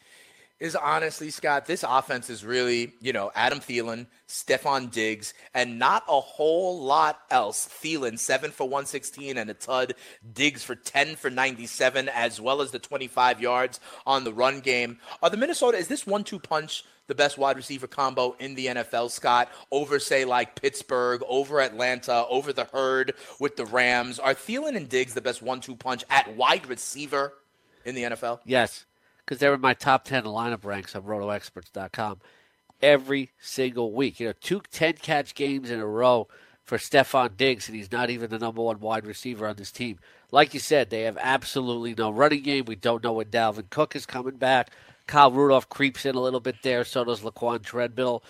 [0.61, 6.03] is honestly, Scott, this offense is really, you know, Adam Thielen, Stefon Diggs, and not
[6.07, 7.67] a whole lot else.
[7.67, 9.95] Thielen, 7 for 116 and a tud.
[10.33, 14.99] Diggs for 10 for 97, as well as the 25 yards on the run game.
[15.23, 18.67] Are the Minnesota, is this one two punch the best wide receiver combo in the
[18.67, 24.19] NFL, Scott, over, say, like Pittsburgh, over Atlanta, over the herd with the Rams?
[24.19, 27.33] Are Thielen and Diggs the best one two punch at wide receiver
[27.83, 28.41] in the NFL?
[28.45, 28.85] Yes
[29.25, 32.19] because they're in my top 10 lineup ranks on rotoexperts.com
[32.81, 34.19] every single week.
[34.19, 36.27] You know, two 10 catch games in a row
[36.63, 39.99] for Stefon Diggs, and he's not even the number one wide receiver on this team.
[40.31, 42.65] Like you said, they have absolutely no running game.
[42.65, 44.69] We don't know when Dalvin Cook is coming back.
[45.07, 46.85] Kyle Rudolph creeps in a little bit there.
[46.85, 48.23] So does Laquan Treadwell.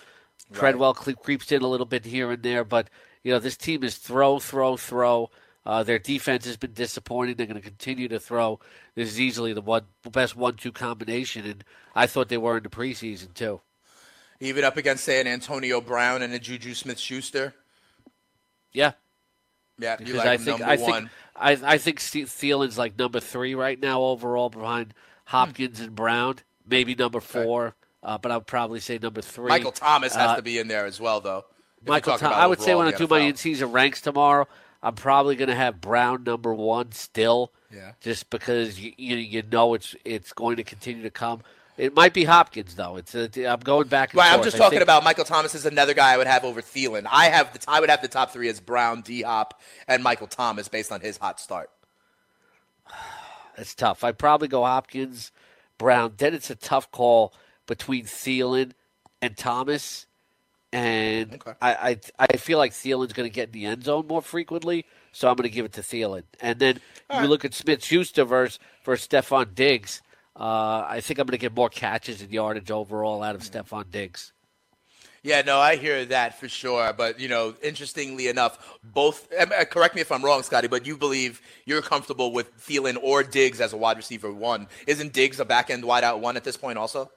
[0.52, 1.16] Treadwell right.
[1.16, 2.64] creeps in a little bit here and there.
[2.64, 2.90] But,
[3.22, 5.30] you know, this team is throw, throw, throw.
[5.64, 7.36] Uh, their defense has been disappointing.
[7.36, 8.58] They're going to continue to throw.
[8.94, 12.68] This is easily the one best one-two combination, and I thought they were in the
[12.68, 13.60] preseason too.
[14.40, 17.54] Even up against say an Antonio Brown and a Juju Smith-Schuster.
[18.72, 18.92] Yeah,
[19.78, 19.96] yeah.
[19.96, 20.92] Because like I think I one.
[20.92, 24.94] think I, I think Thielen's like number three right now overall behind
[25.26, 25.84] Hopkins hmm.
[25.84, 26.36] and Brown.
[26.66, 27.74] Maybe number four, okay.
[28.02, 29.48] uh, but I would probably say number three.
[29.48, 31.44] Michael Thomas has uh, to be in there as well, though.
[31.86, 32.36] Michael Thomas.
[32.36, 34.46] I would say when I do my in-season ranks tomorrow,
[34.82, 37.52] I'm probably going to have Brown number one still.
[37.72, 37.92] Yeah.
[38.00, 41.42] Just because you, you you know it's it's going to continue to come.
[41.78, 42.96] It might be Hopkins though.
[42.96, 44.12] It's a, I'm going back.
[44.14, 44.28] right.
[44.28, 44.38] Forth.
[44.38, 47.06] I'm just talking think, about Michael Thomas is another guy I would have over Thielen.
[47.10, 50.26] I have the I would have the top three as Brown, D Hop, and Michael
[50.26, 51.70] Thomas based on his hot start.
[53.58, 54.02] It's tough.
[54.02, 55.30] I'd probably go Hopkins,
[55.76, 56.14] Brown.
[56.16, 57.34] Then it's a tough call
[57.66, 58.72] between Thielen
[59.20, 60.06] and Thomas
[60.72, 61.52] and okay.
[61.60, 64.86] I, I I feel like Thielen's going to get in the end zone more frequently,
[65.12, 66.22] so I'm going to give it to Thielen.
[66.40, 66.80] And then
[67.10, 67.30] All you right.
[67.30, 70.02] look at Smith Schuster versus for Stefon Diggs.
[70.34, 73.74] Uh, I think I'm going to get more catches and yardage overall out of mm-hmm.
[73.74, 74.32] Stefon Diggs.
[75.24, 76.92] Yeah, no, I hear that for sure.
[76.92, 79.28] But you know, interestingly enough, both.
[79.32, 83.22] Uh, correct me if I'm wrong, Scotty, but you believe you're comfortable with Thielen or
[83.22, 84.66] Diggs as a wide receiver one.
[84.86, 87.10] Isn't Diggs a back end wide out one at this point also?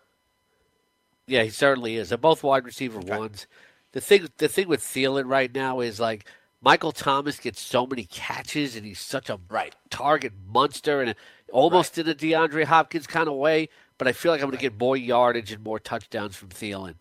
[1.28, 2.10] Yeah, he certainly is.
[2.10, 3.18] They're both wide receiver okay.
[3.18, 3.48] ones.
[3.94, 6.26] The thing, the thing with Thielen right now is like
[6.62, 9.76] Michael Thomas gets so many catches and he's such a right.
[9.90, 11.16] target monster and
[11.52, 12.06] almost right.
[12.06, 13.70] in a DeAndre Hopkins kind of way.
[13.98, 16.96] But I feel like I'm going to get more yardage and more touchdowns from Thielen.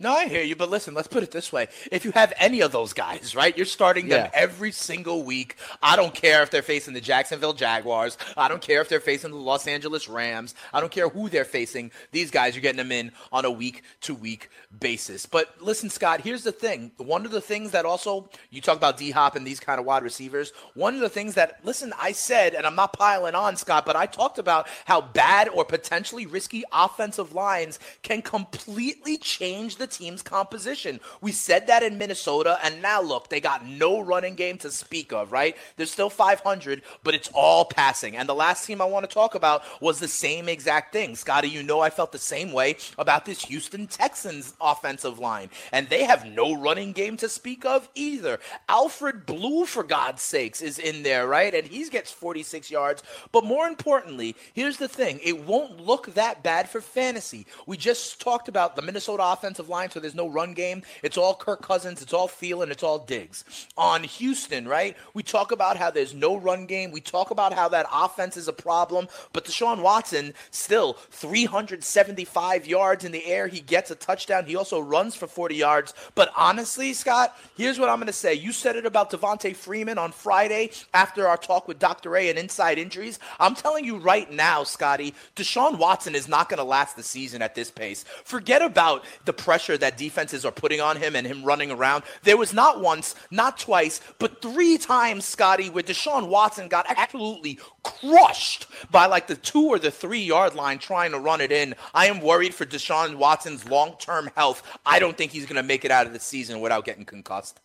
[0.00, 1.66] No, I hear you, but listen, let's put it this way.
[1.90, 4.30] If you have any of those guys, right, you're starting them Yeah.
[4.32, 5.56] every single week.
[5.82, 8.16] I don't care if they're facing the Jacksonville Jaguars.
[8.36, 10.54] I don't care if they're facing the Los Angeles Rams.
[10.72, 11.90] I don't care who they're facing.
[12.12, 15.26] These guys, you're getting them in on a week to week basis.
[15.26, 16.92] But listen, Scott, here's the thing.
[16.98, 19.84] One of the things that also, you talk about D Hop and these kind of
[19.84, 20.52] wide receivers.
[20.74, 23.96] One of the things that, listen, I said, and I'm not piling on, Scott, but
[23.96, 30.22] I talked about how bad or potentially risky offensive lines can completely change the team's
[30.22, 31.00] composition.
[31.20, 35.12] We said that in Minnesota, and now look, they got no running game to speak
[35.12, 35.56] of, right?
[35.76, 38.16] They're still 500, but it's all passing.
[38.16, 41.16] And the last team I want to talk about was the same exact thing.
[41.16, 45.88] Scotty, you know I felt the same way about this Houston Texans offensive line, and
[45.88, 48.38] they have no running game to speak of either.
[48.68, 51.54] Alfred Blue, for God's sakes, is in there, right?
[51.54, 53.02] And he gets 46 yards.
[53.32, 57.46] But more importantly, here's the thing it won't look that bad for fantasy.
[57.66, 60.82] We just talked about the Minnesota offensive line, so there's no run game.
[61.02, 63.44] It's all Kirk Cousins, it's all Thielen, it's all Diggs.
[63.76, 64.96] On Houston, right?
[65.14, 66.90] We talk about how there's no run game.
[66.90, 73.04] We talk about how that offense is a problem, but Deshaun Watson still 375 yards
[73.04, 73.46] in the air.
[73.46, 74.46] He gets a touchdown.
[74.46, 75.94] He also runs for 40 yards.
[76.14, 78.34] But honestly, Scott, here's what I'm going to say.
[78.34, 82.16] You said it about Devonta Freeman on Friday after our talk with Dr.
[82.16, 83.18] A and Inside Injuries.
[83.38, 87.42] I'm telling you right now, Scotty, Deshaun Watson is not going to last the season
[87.42, 88.04] at this pace.
[88.24, 92.04] Forget about the pressure that defenses are putting on him and him running around.
[92.22, 97.58] There was not once, not twice, but three times, Scotty, where Deshaun Watson got absolutely
[97.82, 101.74] crushed by like the two or the three yard line trying to run it in.
[101.94, 104.62] I am worried for Deshaun Watson's long term health.
[104.86, 107.60] I don't think he's going to make it out of the season without getting concussed.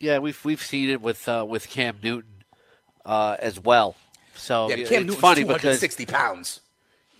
[0.00, 2.44] Yeah, we've we've seen it with uh, with Cam Newton
[3.04, 3.96] uh, as well.
[4.34, 6.60] So Yeah, it's Cam Newton's funny because 260 pounds.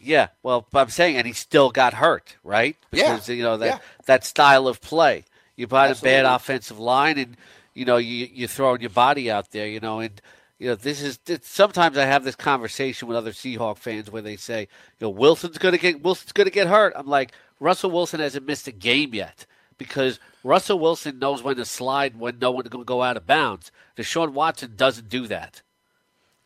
[0.06, 2.76] Yeah, well, but I'm saying, and he still got hurt, right?
[2.92, 3.78] Yeah, Because you know that yeah.
[4.06, 5.24] that style of play.
[5.56, 7.36] You buy a bad offensive line, and
[7.74, 10.20] you know you you're throwing your body out there, you know, and
[10.58, 14.22] you know this is it's, sometimes I have this conversation with other Seahawk fans where
[14.22, 16.92] they say, you know, Wilson's going to get Wilson's going to get hurt.
[16.96, 19.46] I'm like, Russell Wilson hasn't missed a game yet
[19.78, 23.26] because Russell Wilson knows when to slide when no one's going to go out of
[23.26, 23.72] bounds.
[23.96, 25.62] Deshaun Watson doesn't do that.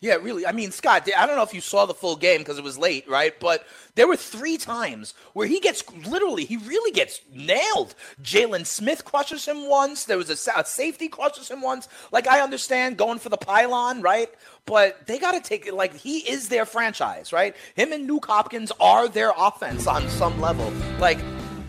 [0.02, 0.46] Yeah, really.
[0.46, 2.78] I mean, Scott, I don't know if you saw the full game because it was
[2.78, 3.38] late, right?
[3.38, 7.94] But there were three times where he gets literally, he really gets nailed.
[8.22, 10.04] Jaylon Smith crushes him once.
[10.04, 11.86] There was a, a safety crushes him once.
[12.12, 14.30] Like, I understand going for the pylon, right?
[14.64, 17.54] But they got to take it like he is their franchise, right?
[17.74, 20.72] Him and Nuke Hopkins are their offense on some level.
[20.98, 21.18] Like,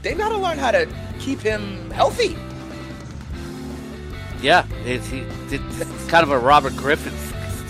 [0.04, 0.88] they got to learn how to
[1.20, 2.38] keep him healthy.
[4.42, 7.14] Yeah, it's, it's kind of a Robert Griffin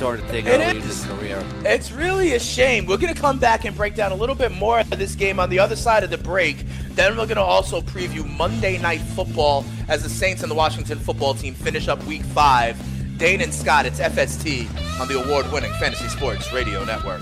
[0.02, 1.46] sort of thing It early in his career.
[1.64, 2.88] It's really a shame.
[2.88, 5.40] We're going to come back and break down a little bit more of this game
[5.40, 6.66] on the other side of the break.
[6.96, 10.98] Then we're going to also preview Monday Night Football as the Saints and the Washington
[10.98, 12.82] football team finish up week five.
[13.20, 17.22] Dane and Scott, it's FST on the award winning Fantasy Sports Radio Network.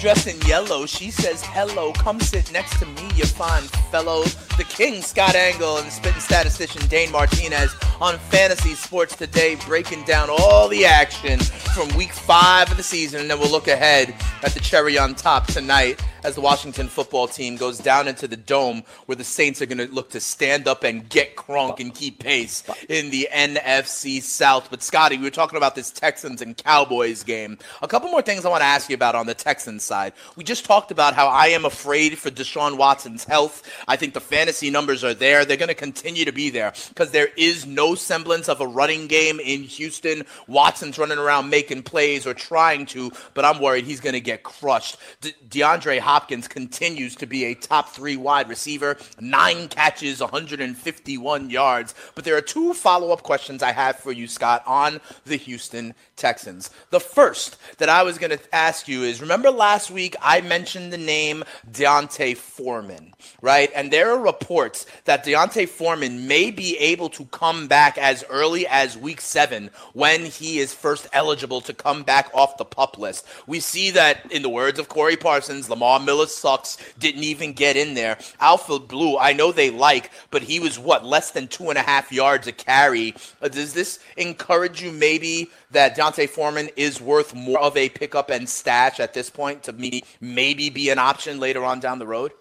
[0.00, 0.86] Dressed in yellow.
[0.86, 4.22] She says, Hello, come sit next to me, you fine fellow.
[4.56, 10.04] The King, Scott Engel, and the spitting statistician Dane Martinez on Fantasy Sports Today, breaking
[10.04, 13.22] down all the action from week five of the season.
[13.22, 17.28] And then we'll look ahead at the cherry on top tonight as the Washington football
[17.28, 20.66] team goes down into the dome where the Saints are going to look to stand
[20.66, 24.68] up and get crunk and keep pace in the NFC South.
[24.70, 27.58] But Scotty, we were talking about this Texans and Cowboys game.
[27.82, 30.12] A couple more things I want to ask you about on the Texans side.
[30.36, 33.62] We just talked about how I am afraid for Deshaun Watson's health.
[33.86, 35.44] I think the fantasy numbers are there.
[35.44, 39.06] They're going to continue to be there because there is no semblance of a running
[39.06, 40.24] game in Houston.
[40.46, 44.42] Watson's running around making plays or trying to, but I'm worried he's going to get
[44.42, 44.96] crushed.
[45.20, 51.94] De- DeAndre Hopkins continues to be a top three wide receiver, nine catches, 151 yards.
[52.14, 55.92] But there are two follow up questions I have for you, Scott, on the Houston
[56.16, 56.70] Texans.
[56.88, 60.94] The first that I was going to ask you is remember last week I mentioned
[60.94, 63.70] the name D'Onta Foreman, right?
[63.74, 68.66] And there are reports that D'Onta Foreman may be able to come back as early
[68.66, 73.26] as week seven when he is first eligible to come back off the pup list.
[73.46, 77.76] We see that, in the words of Corey Parsons, Lamar Miller sucks, didn't even get
[77.76, 78.18] in there.
[78.40, 81.82] Alfred Blue, I know they like, but he was what, less than two and a
[81.82, 83.14] half yards a carry.
[83.40, 88.30] Uh, does this encourage you maybe that D'Onta Foreman is worth more of a pickup
[88.30, 92.06] and stash at this point to me maybe be an option later on down the
[92.06, 92.32] road?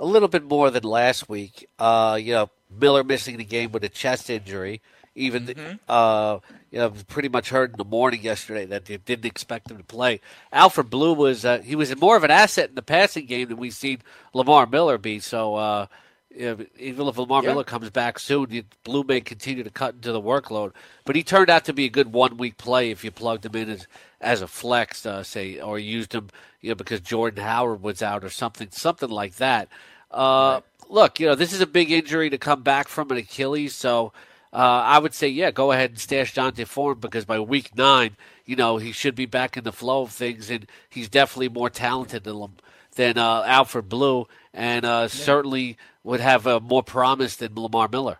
[0.00, 1.68] A little bit more than last week.
[1.78, 4.80] Uh, you know, Miller missing the game with a chest injury.
[5.14, 5.76] Even mm-hmm.
[5.88, 6.38] uh,
[6.70, 9.84] you know, pretty much heard in the morning yesterday that they didn't expect him to
[9.84, 10.20] play.
[10.52, 13.56] Alfred Blue was uh, he was more of an asset in the passing game than
[13.56, 14.02] we've seen
[14.34, 15.18] Lamar Miller be.
[15.18, 15.86] So uh,
[16.30, 17.50] even if Lamar yeah.
[17.50, 20.72] Miller comes back soon, Blue may continue to cut into the workload.
[21.04, 23.56] But he turned out to be a good one week play if you plugged him
[23.56, 23.86] in as
[24.20, 26.28] as a flex, uh, say, or used him,
[26.60, 29.68] you know, because Jordan Howard was out or something, something like that.
[30.10, 30.62] Uh, right.
[30.90, 34.12] Look, you know, this is a big injury to come back from an Achilles, so
[34.52, 38.16] uh, I would say, yeah, go ahead and stash D'Onta Foreman because by week nine,
[38.44, 41.70] you know, he should be back in the flow of things, and he's definitely more
[41.70, 42.56] talented than
[42.96, 45.06] than uh, Alfred Blue, and uh, yeah.
[45.08, 48.18] certainly would have uh, more promise than Lamar Miller.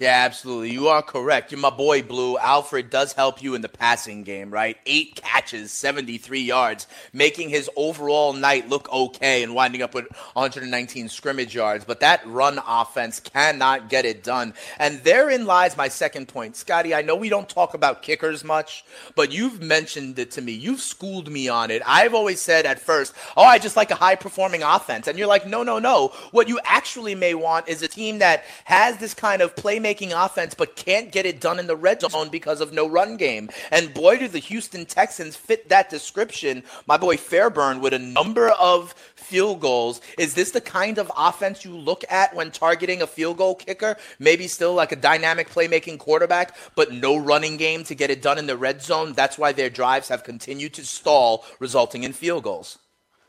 [0.00, 0.70] Yeah, absolutely.
[0.70, 1.50] You are correct.
[1.50, 2.38] You're my boy, Blue.
[2.38, 4.76] Alfred does help you in the passing game, right?
[4.86, 11.08] Eight catches, 73 yards, making his overall night look okay and winding up with 119
[11.08, 11.84] scrimmage yards.
[11.84, 14.54] But that run offense cannot get it done.
[14.78, 16.54] And therein lies my second point.
[16.54, 18.84] Scotty, I know we don't talk about kickers much,
[19.16, 20.52] but you've mentioned it to me.
[20.52, 21.82] You've schooled me on it.
[21.84, 25.08] I've always said at first, oh, I just like a high performing offense.
[25.08, 26.12] And you're like, no, no, no.
[26.30, 30.24] What you actually may want is a team that has this kind of playmaking playmaking
[30.24, 33.48] offense, but can't get it done in the red zone because of no run game.
[33.70, 36.62] And boy, do the Houston Texans fit that description.
[36.86, 40.00] My boy Fairbairn with a number of field goals.
[40.18, 43.96] Is this the kind of offense you look at when targeting a field goal kicker?
[44.18, 48.38] Maybe still like a dynamic playmaking quarterback, but no running game to get it done
[48.38, 49.12] in the red zone.
[49.12, 52.78] That's why their drives have continued to stall, resulting in field goals.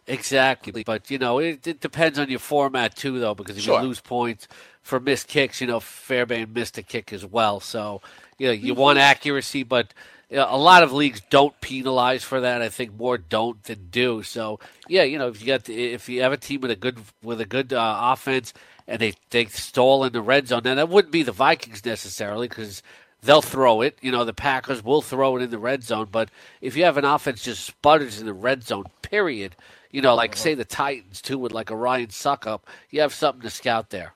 [0.07, 3.79] Exactly, but you know it, it, depends on your format too, though, because if sure.
[3.79, 4.47] you lose points,
[4.81, 5.61] for missed kicks.
[5.61, 7.59] You know, Fairbairn missed a kick as well.
[7.59, 8.01] So,
[8.37, 9.93] you know, you want accuracy, but
[10.29, 12.61] you know, a lot of leagues don't penalize for that.
[12.61, 14.21] I think more don't than do.
[14.23, 16.99] So, yeah, you know, if you got if you have a team with a good
[17.23, 18.53] with a good uh, offense
[18.87, 22.47] and they they stall in the red zone, then that wouldn't be the Vikings necessarily
[22.47, 22.83] because
[23.23, 23.97] they'll throw it.
[24.01, 26.09] You know, the Packers will throw it in the red zone.
[26.11, 26.29] But
[26.61, 29.55] if you have an offense just sputters in the red zone, period.
[29.91, 32.61] You know, like say the Titans too, with like a Ryan Succop,
[32.91, 34.13] you have something to scout there.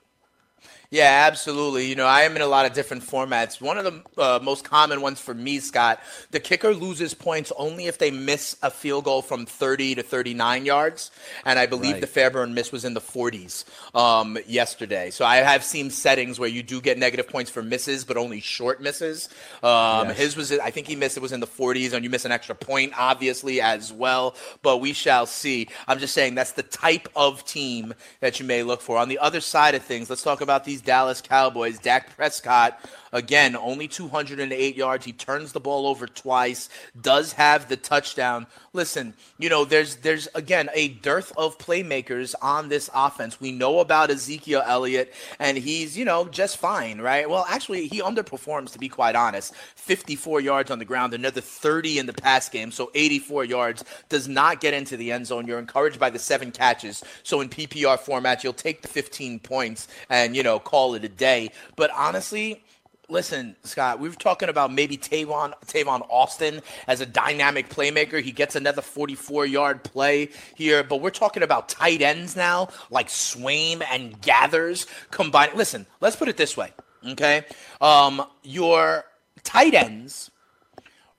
[0.94, 1.88] Yeah, absolutely.
[1.88, 3.60] You know, I am in a lot of different formats.
[3.60, 5.98] One of the uh, most common ones for me, Scott,
[6.30, 10.64] the kicker loses points only if they miss a field goal from 30 to 39
[10.64, 11.10] yards.
[11.44, 12.00] And I believe right.
[12.00, 15.10] the Fairbairn miss was in the 40s um, yesterday.
[15.10, 18.38] So I have seen settings where you do get negative points for misses, but only
[18.38, 19.28] short misses.
[19.64, 20.16] Um, yes.
[20.16, 22.30] His was, I think he missed, it was in the 40s, and you miss an
[22.30, 24.36] extra point, obviously, as well.
[24.62, 25.66] But we shall see.
[25.88, 28.96] I'm just saying that's the type of team that you may look for.
[28.98, 31.78] On the other side of things, let's talk about these Dallas Cowboys.
[31.78, 32.78] Dak Prescott
[33.14, 35.04] Again, only 208 yards.
[35.04, 36.68] He turns the ball over twice,
[37.00, 38.48] does have the touchdown.
[38.72, 43.40] Listen, you know, there's there's again a dearth of playmakers on this offense.
[43.40, 47.30] We know about Ezekiel Elliott, and he's, you know, just fine, right?
[47.30, 49.54] Well, actually, he underperforms to be quite honest.
[49.76, 54.26] 54 yards on the ground, another 30 in the pass game, so 84 yards does
[54.26, 55.46] not get into the end zone.
[55.46, 57.04] You're encouraged by the seven catches.
[57.22, 61.08] So in PPR format, you'll take the 15 points and, you know, call it a
[61.08, 61.52] day.
[61.76, 62.64] But honestly,
[63.08, 68.22] Listen, Scott, we were talking about maybe Tavon Tavon Austin as a dynamic playmaker.
[68.22, 73.08] He gets another 44 yard play here, but we're talking about tight ends now, like
[73.08, 75.52] Swaim and Gathers combined.
[75.54, 76.72] Listen, let's put it this way,
[77.08, 77.44] okay?
[77.80, 79.04] Um, your
[79.42, 80.30] tight ends,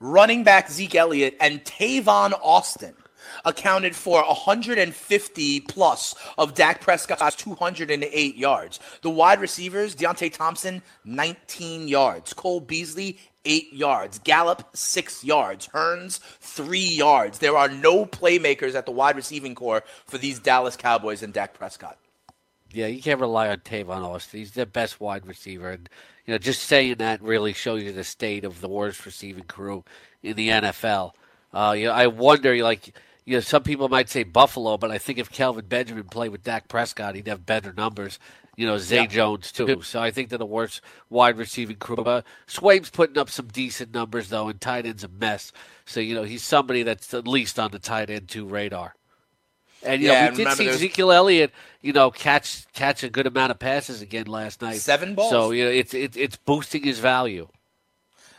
[0.00, 2.94] running back Zeke Elliott, and Tavon Austin
[3.44, 8.80] accounted for 150 plus of Dak Prescott's 208 yards.
[9.02, 12.32] The wide receivers, Deonte Thompson, 19 yards.
[12.32, 14.18] Cole Beasley, eight yards.
[14.18, 15.68] Gallup, six yards.
[15.68, 17.38] Hurns, three yards.
[17.38, 21.54] There are no playmakers at the wide receiving core for these Dallas Cowboys and Dak
[21.54, 21.98] Prescott.
[22.72, 24.40] Yeah, you can't rely on Tavon Austin.
[24.40, 25.88] He's the best wide receiver, and
[26.26, 29.84] you know, just saying that really shows you the state of the worst receiving crew
[30.22, 31.12] in the NFL.
[31.54, 32.92] Uh, you know, I wonder, like,
[33.26, 36.44] you know, some people might say Buffalo, but I think if Kelvin Benjamin played with
[36.44, 38.18] Dak Prescott, he'd have better numbers.
[38.56, 39.06] You know, Zay Yeah.
[39.06, 39.82] Jones too.
[39.82, 41.96] So I think they're the worst wide receiving crew.
[41.96, 45.52] Uh, Swaim's putting up some decent numbers though, and tight end's a mess.
[45.84, 48.94] So you know, he's somebody that's at least on the tight end two radar.
[49.82, 51.52] And you Yeah, know, we did see there's- Ezekiel Elliott,
[51.82, 54.78] you know, catch catch a good amount of passes again last night.
[54.80, 55.30] Seven balls.
[55.30, 57.48] So you know, it's it's it's boosting his value.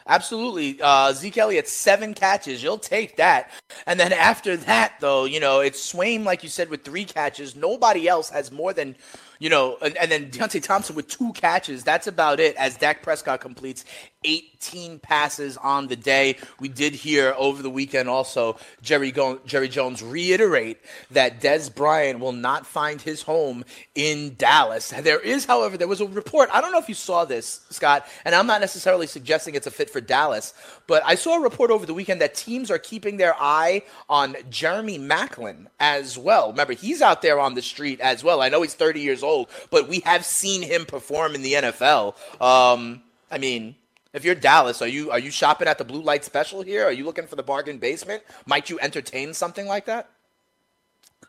[0.08, 0.80] Absolutely.
[0.82, 2.64] Uh, Zeke Elliott, seven catches.
[2.64, 3.52] You'll take that.
[3.86, 7.56] And then after that, though, you know, it's Swaim, like you said, with three catches.
[7.56, 8.96] Nobody else has more than,
[9.40, 11.84] you know, and, and then Deonte Thompson with two catches.
[11.84, 13.84] That's about it as Dak Prescott completes
[14.28, 16.36] 18 passes on the day.
[16.60, 20.80] We did hear over the weekend also Jerry, Go- Jerry Jones reiterate
[21.12, 23.64] that Dez Bryant will not find his home
[23.96, 24.90] in Dallas.
[24.90, 26.50] There is, however, there was a report.
[26.52, 29.72] I don't know if you saw this, Scott, and I'm not necessarily suggesting it's a
[29.72, 30.54] fit for Dallas,
[30.86, 34.36] but I saw a report over the weekend that teams are keeping their eye on
[34.50, 36.52] Jeremy Maclin as well.
[36.52, 38.42] Remember, he's out there on the street as well.
[38.42, 42.16] I know he's 30 years old, but we have seen him perform in the NFL.
[42.42, 43.76] Um, I mean,
[44.14, 46.86] if you're Dallas, are you are you shopping at the blue light special here?
[46.86, 48.24] Are you looking for the bargain basement?
[48.46, 50.10] Might you entertain something like that?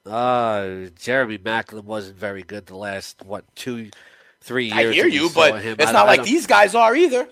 [0.06, 3.90] Uh, Jeremy Maclin wasn't very good the last what two,
[4.40, 4.76] three years.
[4.90, 5.76] I hear you, but him.
[5.78, 7.28] it's I- not I like don't- these guys are either.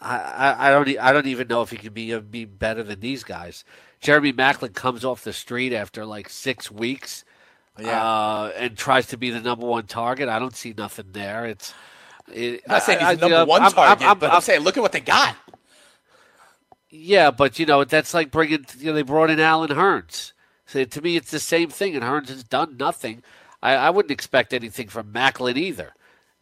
[0.00, 2.44] I, I, I don't e- I don't even know if he can be uh, be
[2.44, 3.64] better than these guys.
[4.00, 7.24] Jeremy Maclin comes off the street after like six weeks,
[7.80, 8.00] Yeah.
[8.00, 10.28] uh, and tries to be the number one target.
[10.28, 11.46] I don't see nothing there.
[11.46, 11.74] It's
[12.32, 14.26] it, I'm not saying he's I- the number you know, one I'm- target, I'm- but
[14.26, 15.36] I'm, I'm- saying look at what they got.
[16.90, 18.64] Yeah, but you know that's like bringing.
[18.78, 20.32] You know, they brought in Allen Hurns.
[20.66, 23.22] So to me, it's the same thing, and Hearns has done nothing.
[23.62, 25.94] I, I wouldn't expect anything from Maclin either.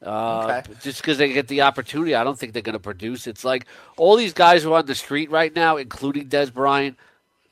[0.05, 0.75] Uh, Okay.
[0.83, 3.27] Just because they get the opportunity, I don't think they're going to produce.
[3.27, 3.67] It's like
[3.97, 6.99] all these guys who are on the street right now, including Dez Bryant,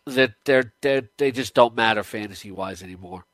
[0.06, 3.24] that they're, they're they just don't matter fantasy wise anymore.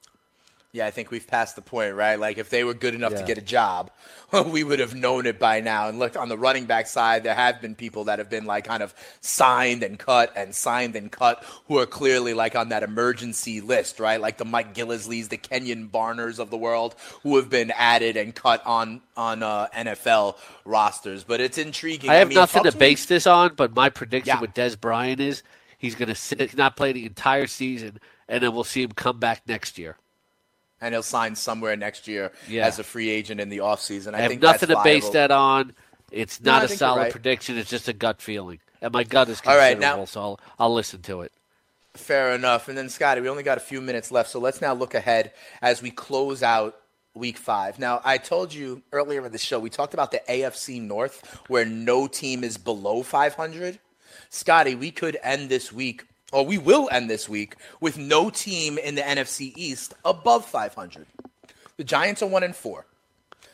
[0.72, 2.14] Yeah, I think we've passed the point, right?
[2.18, 3.90] Like if they were good enough to get a job,
[4.46, 5.88] we would have known it by now.
[5.88, 8.66] And look, on the running back side, there have been people that have been like
[8.66, 12.84] kind of signed and cut and signed and cut who are clearly like on that
[12.84, 14.20] emergency list, right?
[14.20, 16.94] Like the Mike Gillislees, the Kenyon Barners of the world
[17.24, 21.24] who have been added and cut on on uh, NFL rosters.
[21.24, 22.10] But it's intriguing.
[22.10, 24.40] I have mean, nothing to base this on, but my prediction Yeah.
[24.40, 25.42] with Dez Bryant is
[25.78, 27.98] he's going to sit, not play the entire season,
[28.28, 29.96] and then we'll see him come back next year.
[30.80, 32.66] And he'll sign somewhere next year Yeah.
[32.66, 34.14] as a free agent in the offseason.
[34.14, 35.74] I, I have think nothing to base that on.
[36.10, 37.12] It's not I a solid right.
[37.12, 37.56] prediction.
[37.56, 40.40] It's just a gut feeling, and my gut is All right, considerable, now- so I'll,
[40.58, 41.32] I'll listen to it.
[41.94, 42.68] Fair enough.
[42.68, 45.32] And then, Scotty, we only got a few minutes left, so let's now look ahead
[45.60, 46.76] as we close out
[47.14, 47.80] week five.
[47.80, 51.64] Now, I told you earlier in the show, we talked about the AFC North, where
[51.64, 53.80] no team is below 500.
[54.30, 58.78] Scotty, we could end this week, or we will end this week, with no team
[58.78, 61.06] in the NFC East above 500.
[61.76, 62.86] The Giants are one and four.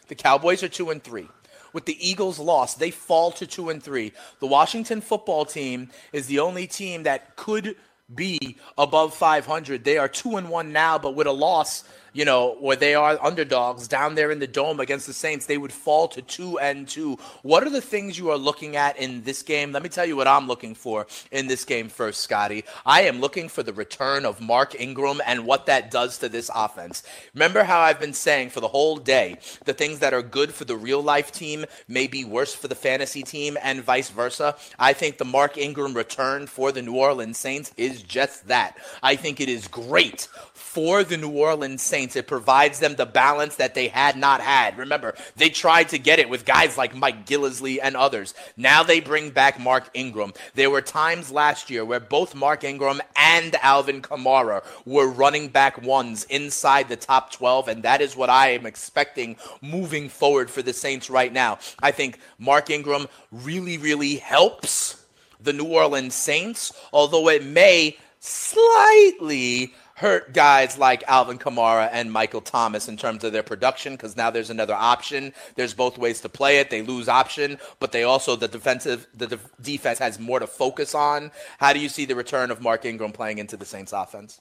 [0.08, 1.28] The Cowboys are two and three.
[1.72, 4.12] With the Eagles lost, they fall to two and three.
[4.40, 7.76] The Washington football team is the only team that could
[8.14, 9.84] be above 500.
[9.84, 11.84] They are two and one now, but with a loss,
[12.16, 15.58] you know, where they are underdogs down there in the dome against the Saints, they
[15.58, 17.18] would fall to two and two.
[17.42, 19.70] What are the things you are looking at in this game?
[19.70, 22.64] Let me tell you what I'm looking for in this game first, Scotty.
[22.86, 26.50] I am looking for the return of Mark Ingram and what that does to this
[26.54, 27.02] offense.
[27.34, 29.36] Remember how I've been saying for the whole day,
[29.66, 32.74] the things that are good for the real life team may be worse for the
[32.74, 34.56] fantasy team and vice versa.
[34.78, 38.78] I think the Mark Ingram return for the New Orleans Saints is just that.
[39.02, 40.28] I think it is great
[40.76, 42.16] for the New Orleans Saints.
[42.16, 44.76] It provides them the balance that they had not had.
[44.76, 48.34] Remember, they tried to get it with guys like Mike Gillislee and others.
[48.58, 50.34] Now they bring back Mark Ingram.
[50.54, 55.80] There were times last year where both Mark Ingram and Alvin Kamara were running back
[55.80, 60.60] ones inside the top 12, and that is what I am expecting moving forward for
[60.60, 61.58] the Saints right now.
[61.82, 65.02] I think Mark Ingram really, really helps
[65.40, 72.42] the New Orleans Saints, although it may slightly hurt guys like Alvin Kamara and Michael
[72.42, 75.32] Thomas in terms of their production because now there's another option.
[75.54, 76.68] There's both ways to play it.
[76.68, 80.94] They lose option, but they also the defensive the def- defense has more to focus
[80.94, 81.30] on.
[81.58, 84.38] How do you see the return of Mark Ingram playing into the Saints offense?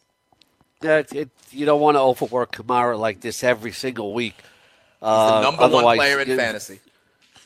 [0.81, 4.35] Yeah, it, it, you don't want to overwork Kamara like this every single week.
[4.99, 6.81] The Uh, number one player in you- fantasy.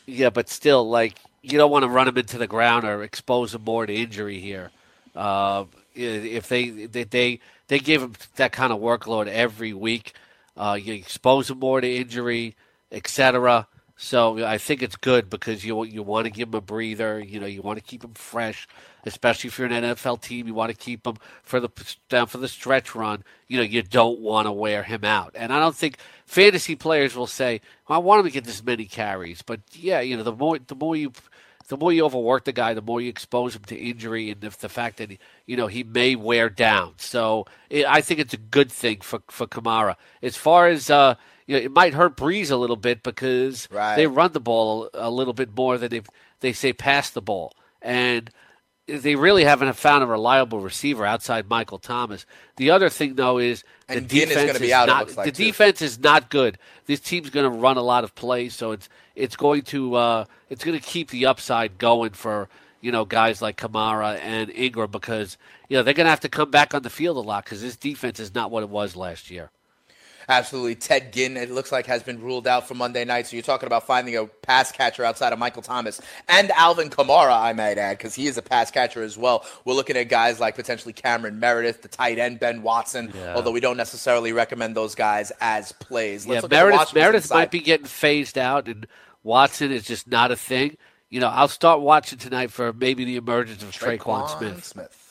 [0.08, 3.54] Yeah, but still, like you don't want to run him into the ground or expose
[3.54, 4.72] him more to injury here.
[5.16, 10.14] Uh, if they they they, give him that kind of workload every week,
[10.58, 12.56] Uh, you expose him more to injury,
[12.92, 13.68] etc.
[13.98, 17.20] So I think it's good because you you want to give him a breather.
[17.20, 18.68] You know, you want to keep him fresh,
[19.06, 20.48] especially if you're an NFL team.
[20.48, 21.70] You want to keep him for the
[22.10, 23.24] down for the stretch run.
[23.48, 25.32] You know, you don't want to wear him out.
[25.36, 28.64] And I don't think fantasy players will say, well, "I want him to get this
[28.64, 31.12] many carries." But yeah, you know, the more the more you
[31.70, 34.58] the more you overwork the guy, the more you expose him to injury, and if
[34.58, 35.12] the fact that
[35.46, 36.96] you know he may wear down.
[36.98, 39.96] So it, I think it's a good thing for for Kamara.
[40.22, 41.16] As far as uh,
[41.46, 43.96] you know, it might hurt Brees a little bit because right.
[43.96, 46.02] they run the ball a, a little bit more than they
[46.42, 48.32] they say pass the ball, and
[48.98, 52.26] they really haven't found a reliable receiver outside Michael Thomas.
[52.58, 55.46] The other thing though is and the defense is, is out, not like the too.
[55.46, 56.58] defense is not good.
[56.86, 60.26] This team's going to run a lot of plays, so it's it's going to uh,
[60.50, 62.50] it's going to keep the upside going for
[62.82, 65.38] you know guys like Kamara and Ingram because
[65.68, 67.62] you know they're going to have to come back on the field a lot because
[67.62, 69.52] this defense is not what it was last year.
[70.30, 70.76] Absolutely.
[70.76, 73.26] Ted Ginn, it looks like, has been ruled out for Monday night.
[73.28, 77.36] So you're talking about finding a pass catcher outside of Michael Thomas and Alvin Kamara,
[77.36, 79.44] I might add, because he is a pass catcher as well.
[79.66, 83.36] We're looking at guys like potentially Cameron Meredith, the tight end Ben Watson, Yeah.
[83.36, 86.28] although we don't necessarily recommend those guys as plays.
[86.28, 88.86] Let's yeah, look at the Meredith Meredith might be getting phased out, and
[89.24, 90.78] Watson is just not a thing.
[91.10, 95.09] You know, I'll start watching tonight for maybe the emergence of Tre'Quan, Smith.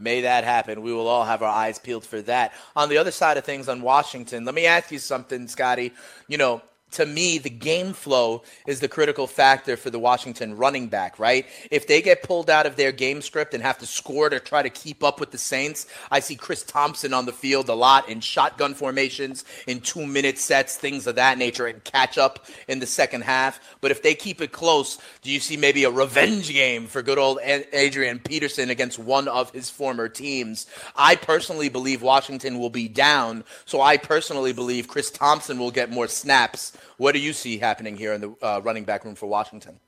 [0.00, 0.82] May that happen.
[0.82, 2.52] We will all have our eyes peeled for that.
[2.74, 5.92] On the other side of things, on Washington, let me ask you something, Scotty.
[6.26, 10.88] You know, to me, the game flow is the critical factor for the Washington running
[10.88, 11.46] back, right?
[11.70, 14.62] If they get pulled out of their game script and have to score to try
[14.62, 18.08] to keep up with the Saints, I see Chris Thompson on the field a lot
[18.08, 22.80] in shotgun formations, in two minute sets, things of that nature, and catch up in
[22.80, 23.60] the second half.
[23.80, 27.18] But if they keep it close, do you see maybe a revenge game for good
[27.18, 30.66] old Adrian Peterson against one of his former teams?
[30.96, 35.90] I personally believe Washington will be down, so I personally believe Chris Thompson will get
[35.90, 36.76] more snaps.
[36.96, 39.80] What do you see happening here in the uh, running back room for Washington?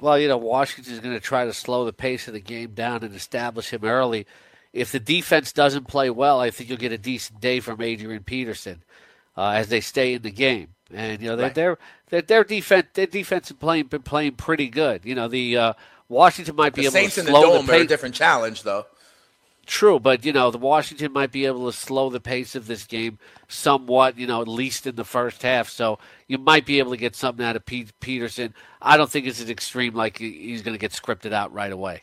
[0.00, 3.04] Well, you know, Washington's going to try to slow the pace of the game down
[3.04, 4.26] and establish him early.
[4.72, 8.22] If the defense doesn't play well, I think you'll get a decent day from Adrian
[8.22, 8.82] Peterson
[9.36, 10.68] uh, as they stay in the game.
[10.92, 11.54] And you know, Right.
[11.54, 11.78] their
[12.08, 15.04] their their defense their defense has playing been playing pretty good.
[15.04, 15.72] You know, the uh,
[16.08, 18.14] Washington might be The able Saints to in the slow dome the are a different
[18.14, 18.86] challenge, though.
[19.70, 22.84] True, but you know, the Washington might be able to slow the pace of this
[22.84, 24.18] game somewhat.
[24.18, 25.68] You know, at least in the first half.
[25.68, 28.52] So you might be able to get something out of Pete Peterson.
[28.82, 32.02] I don't think it's an extreme like he's going to get scripted out right away.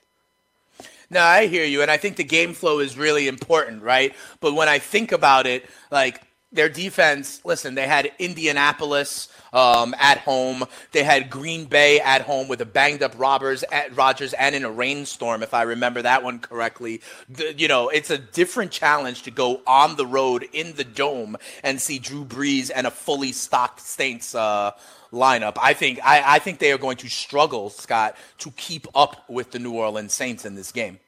[1.09, 4.15] No, I hear you, and I think the game flow is really important, right?
[4.39, 6.21] But when I think about it, like
[6.57, 12.49] their defense, listen, they had Indianapolis um, at home, they had Green Bay at home
[12.49, 16.23] with a banged up Robbers at Rogers and in a rainstorm, if I remember that
[16.23, 17.01] one correctly.
[17.29, 21.37] The, you know, it's a different challenge to go on the road in the dome
[21.63, 24.35] and see Drew Brees and a fully stocked Saints.
[24.35, 24.71] Uh,
[25.13, 25.57] lineup.
[25.61, 29.51] I think I, I think they are going to struggle, Scott, to keep up with
[29.51, 30.99] the New Orleans Saints in this game.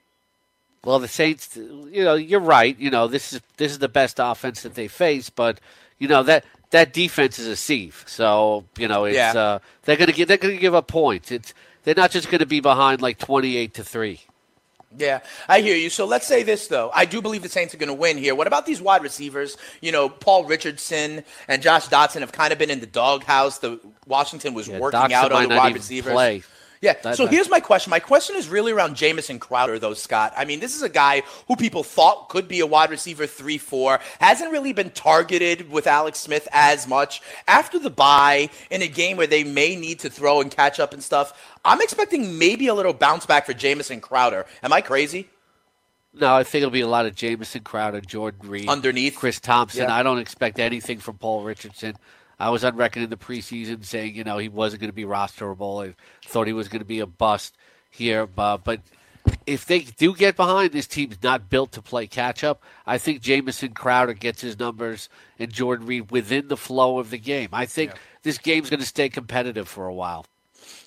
[0.85, 2.77] Well, the Saints, you know, you're right.
[2.79, 5.59] You know, this is this is the best offense that they face, but
[5.97, 8.03] you know that that defense is a sieve.
[8.07, 9.33] So you know, it's Yeah.
[9.33, 11.31] uh, they're gonna give they're gonna give up points.
[11.31, 11.53] It's
[11.83, 14.21] they're not just gonna be behind like twenty eight to three.
[14.97, 15.91] Yeah, I hear you.
[15.91, 16.89] So let's say this though.
[16.93, 18.33] I do believe the Saints are going to win here.
[18.33, 19.55] What about these wide receivers?
[19.81, 23.59] You know, Paul Richardson and Josh Doctson have kind of been in the doghouse.
[23.59, 26.11] The Washington was Yeah, working Doctson out on the wide receivers.
[26.11, 26.41] play.
[26.81, 26.93] Yeah.
[27.01, 27.89] That- so that- here's my question.
[27.91, 30.33] My question is really around Jamison Crowder, though, Scott.
[30.37, 33.57] I mean, this is a guy who people thought could be a wide receiver three,
[33.57, 33.99] four.
[34.19, 37.21] Hasn't really been targeted with Alex Smith as much.
[37.47, 40.93] After the bye, in a game where they may need to throw and catch up
[40.93, 41.33] and stuff,
[41.65, 44.45] I'm expecting maybe a little bounce back for Jamison Crowder.
[44.63, 45.27] Am I crazy?
[46.13, 49.15] No, I think it'll be a lot of Jamison Crowder, Jordan Reed, Underneath?
[49.15, 49.83] Chris Thompson.
[49.83, 49.93] Yeah.
[49.95, 51.97] I don't expect anything from Paul Richardson.
[52.39, 55.03] I was on record in the preseason saying, you know, he wasn't going to be
[55.03, 55.87] rosterable.
[55.87, 55.93] I
[56.25, 57.57] thought he was going to be a bust
[57.89, 58.81] here, but, but
[59.45, 62.63] if they do get behind, this team's not built to play catch up.
[62.85, 67.17] I think Jamison Crowder gets his numbers and Jordan Reed within the flow of the
[67.17, 67.49] game.
[67.51, 67.91] I think
[68.23, 70.25] this game's going to stay competitive for a while.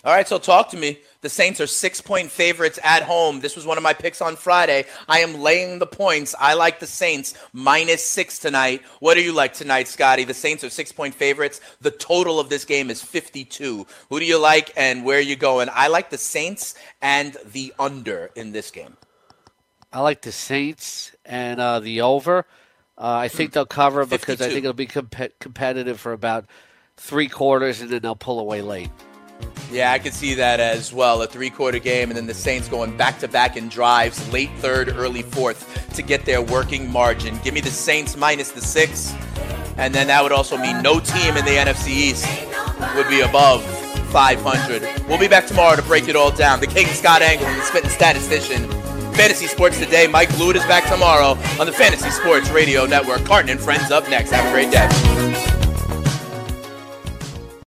[0.04, 0.98] All right, so talk to me.
[1.20, 3.38] The Saints are six point favorites at home.
[3.38, 4.84] This was one of my picks on Friday.
[5.08, 6.34] I am laying the points.
[6.40, 8.82] I like the Saints minus six tonight.
[8.98, 10.24] What do you like tonight, Scotty?
[10.24, 11.60] The Saints are six point favorites.
[11.80, 13.86] The total of this game is 52.
[14.10, 15.68] Who do you like and where are you going?
[15.72, 18.96] I like the Saints and the under in this game.
[19.92, 22.40] I like the Saints and uh, the over.
[22.98, 26.46] Uh, I think they'll cover because I think it'll be comp- competitive for about
[26.96, 28.90] three quarters, and then they'll pull away late.
[29.70, 31.22] Yeah, I could see that as well.
[31.22, 34.50] A three quarter game, and then the Saints going back to back in drives, late
[34.58, 37.38] third, early fourth, to get their working margin.
[37.42, 39.14] Give me the Saints minus the six.
[39.78, 42.26] and then that would also mean no team in the NFC East
[42.94, 43.64] would be above
[44.12, 44.82] 500.
[45.08, 46.60] We'll be back tomorrow to break it all down.
[46.60, 48.70] The King Scott Engel, the Spitting Statistician.
[49.14, 50.06] Fantasy Sports Today.
[50.06, 53.24] Mike Blewett is back tomorrow on the Fantasy Sports Radio Network.
[53.24, 54.30] Carton and Friends up next.
[54.30, 55.71] Have a great day.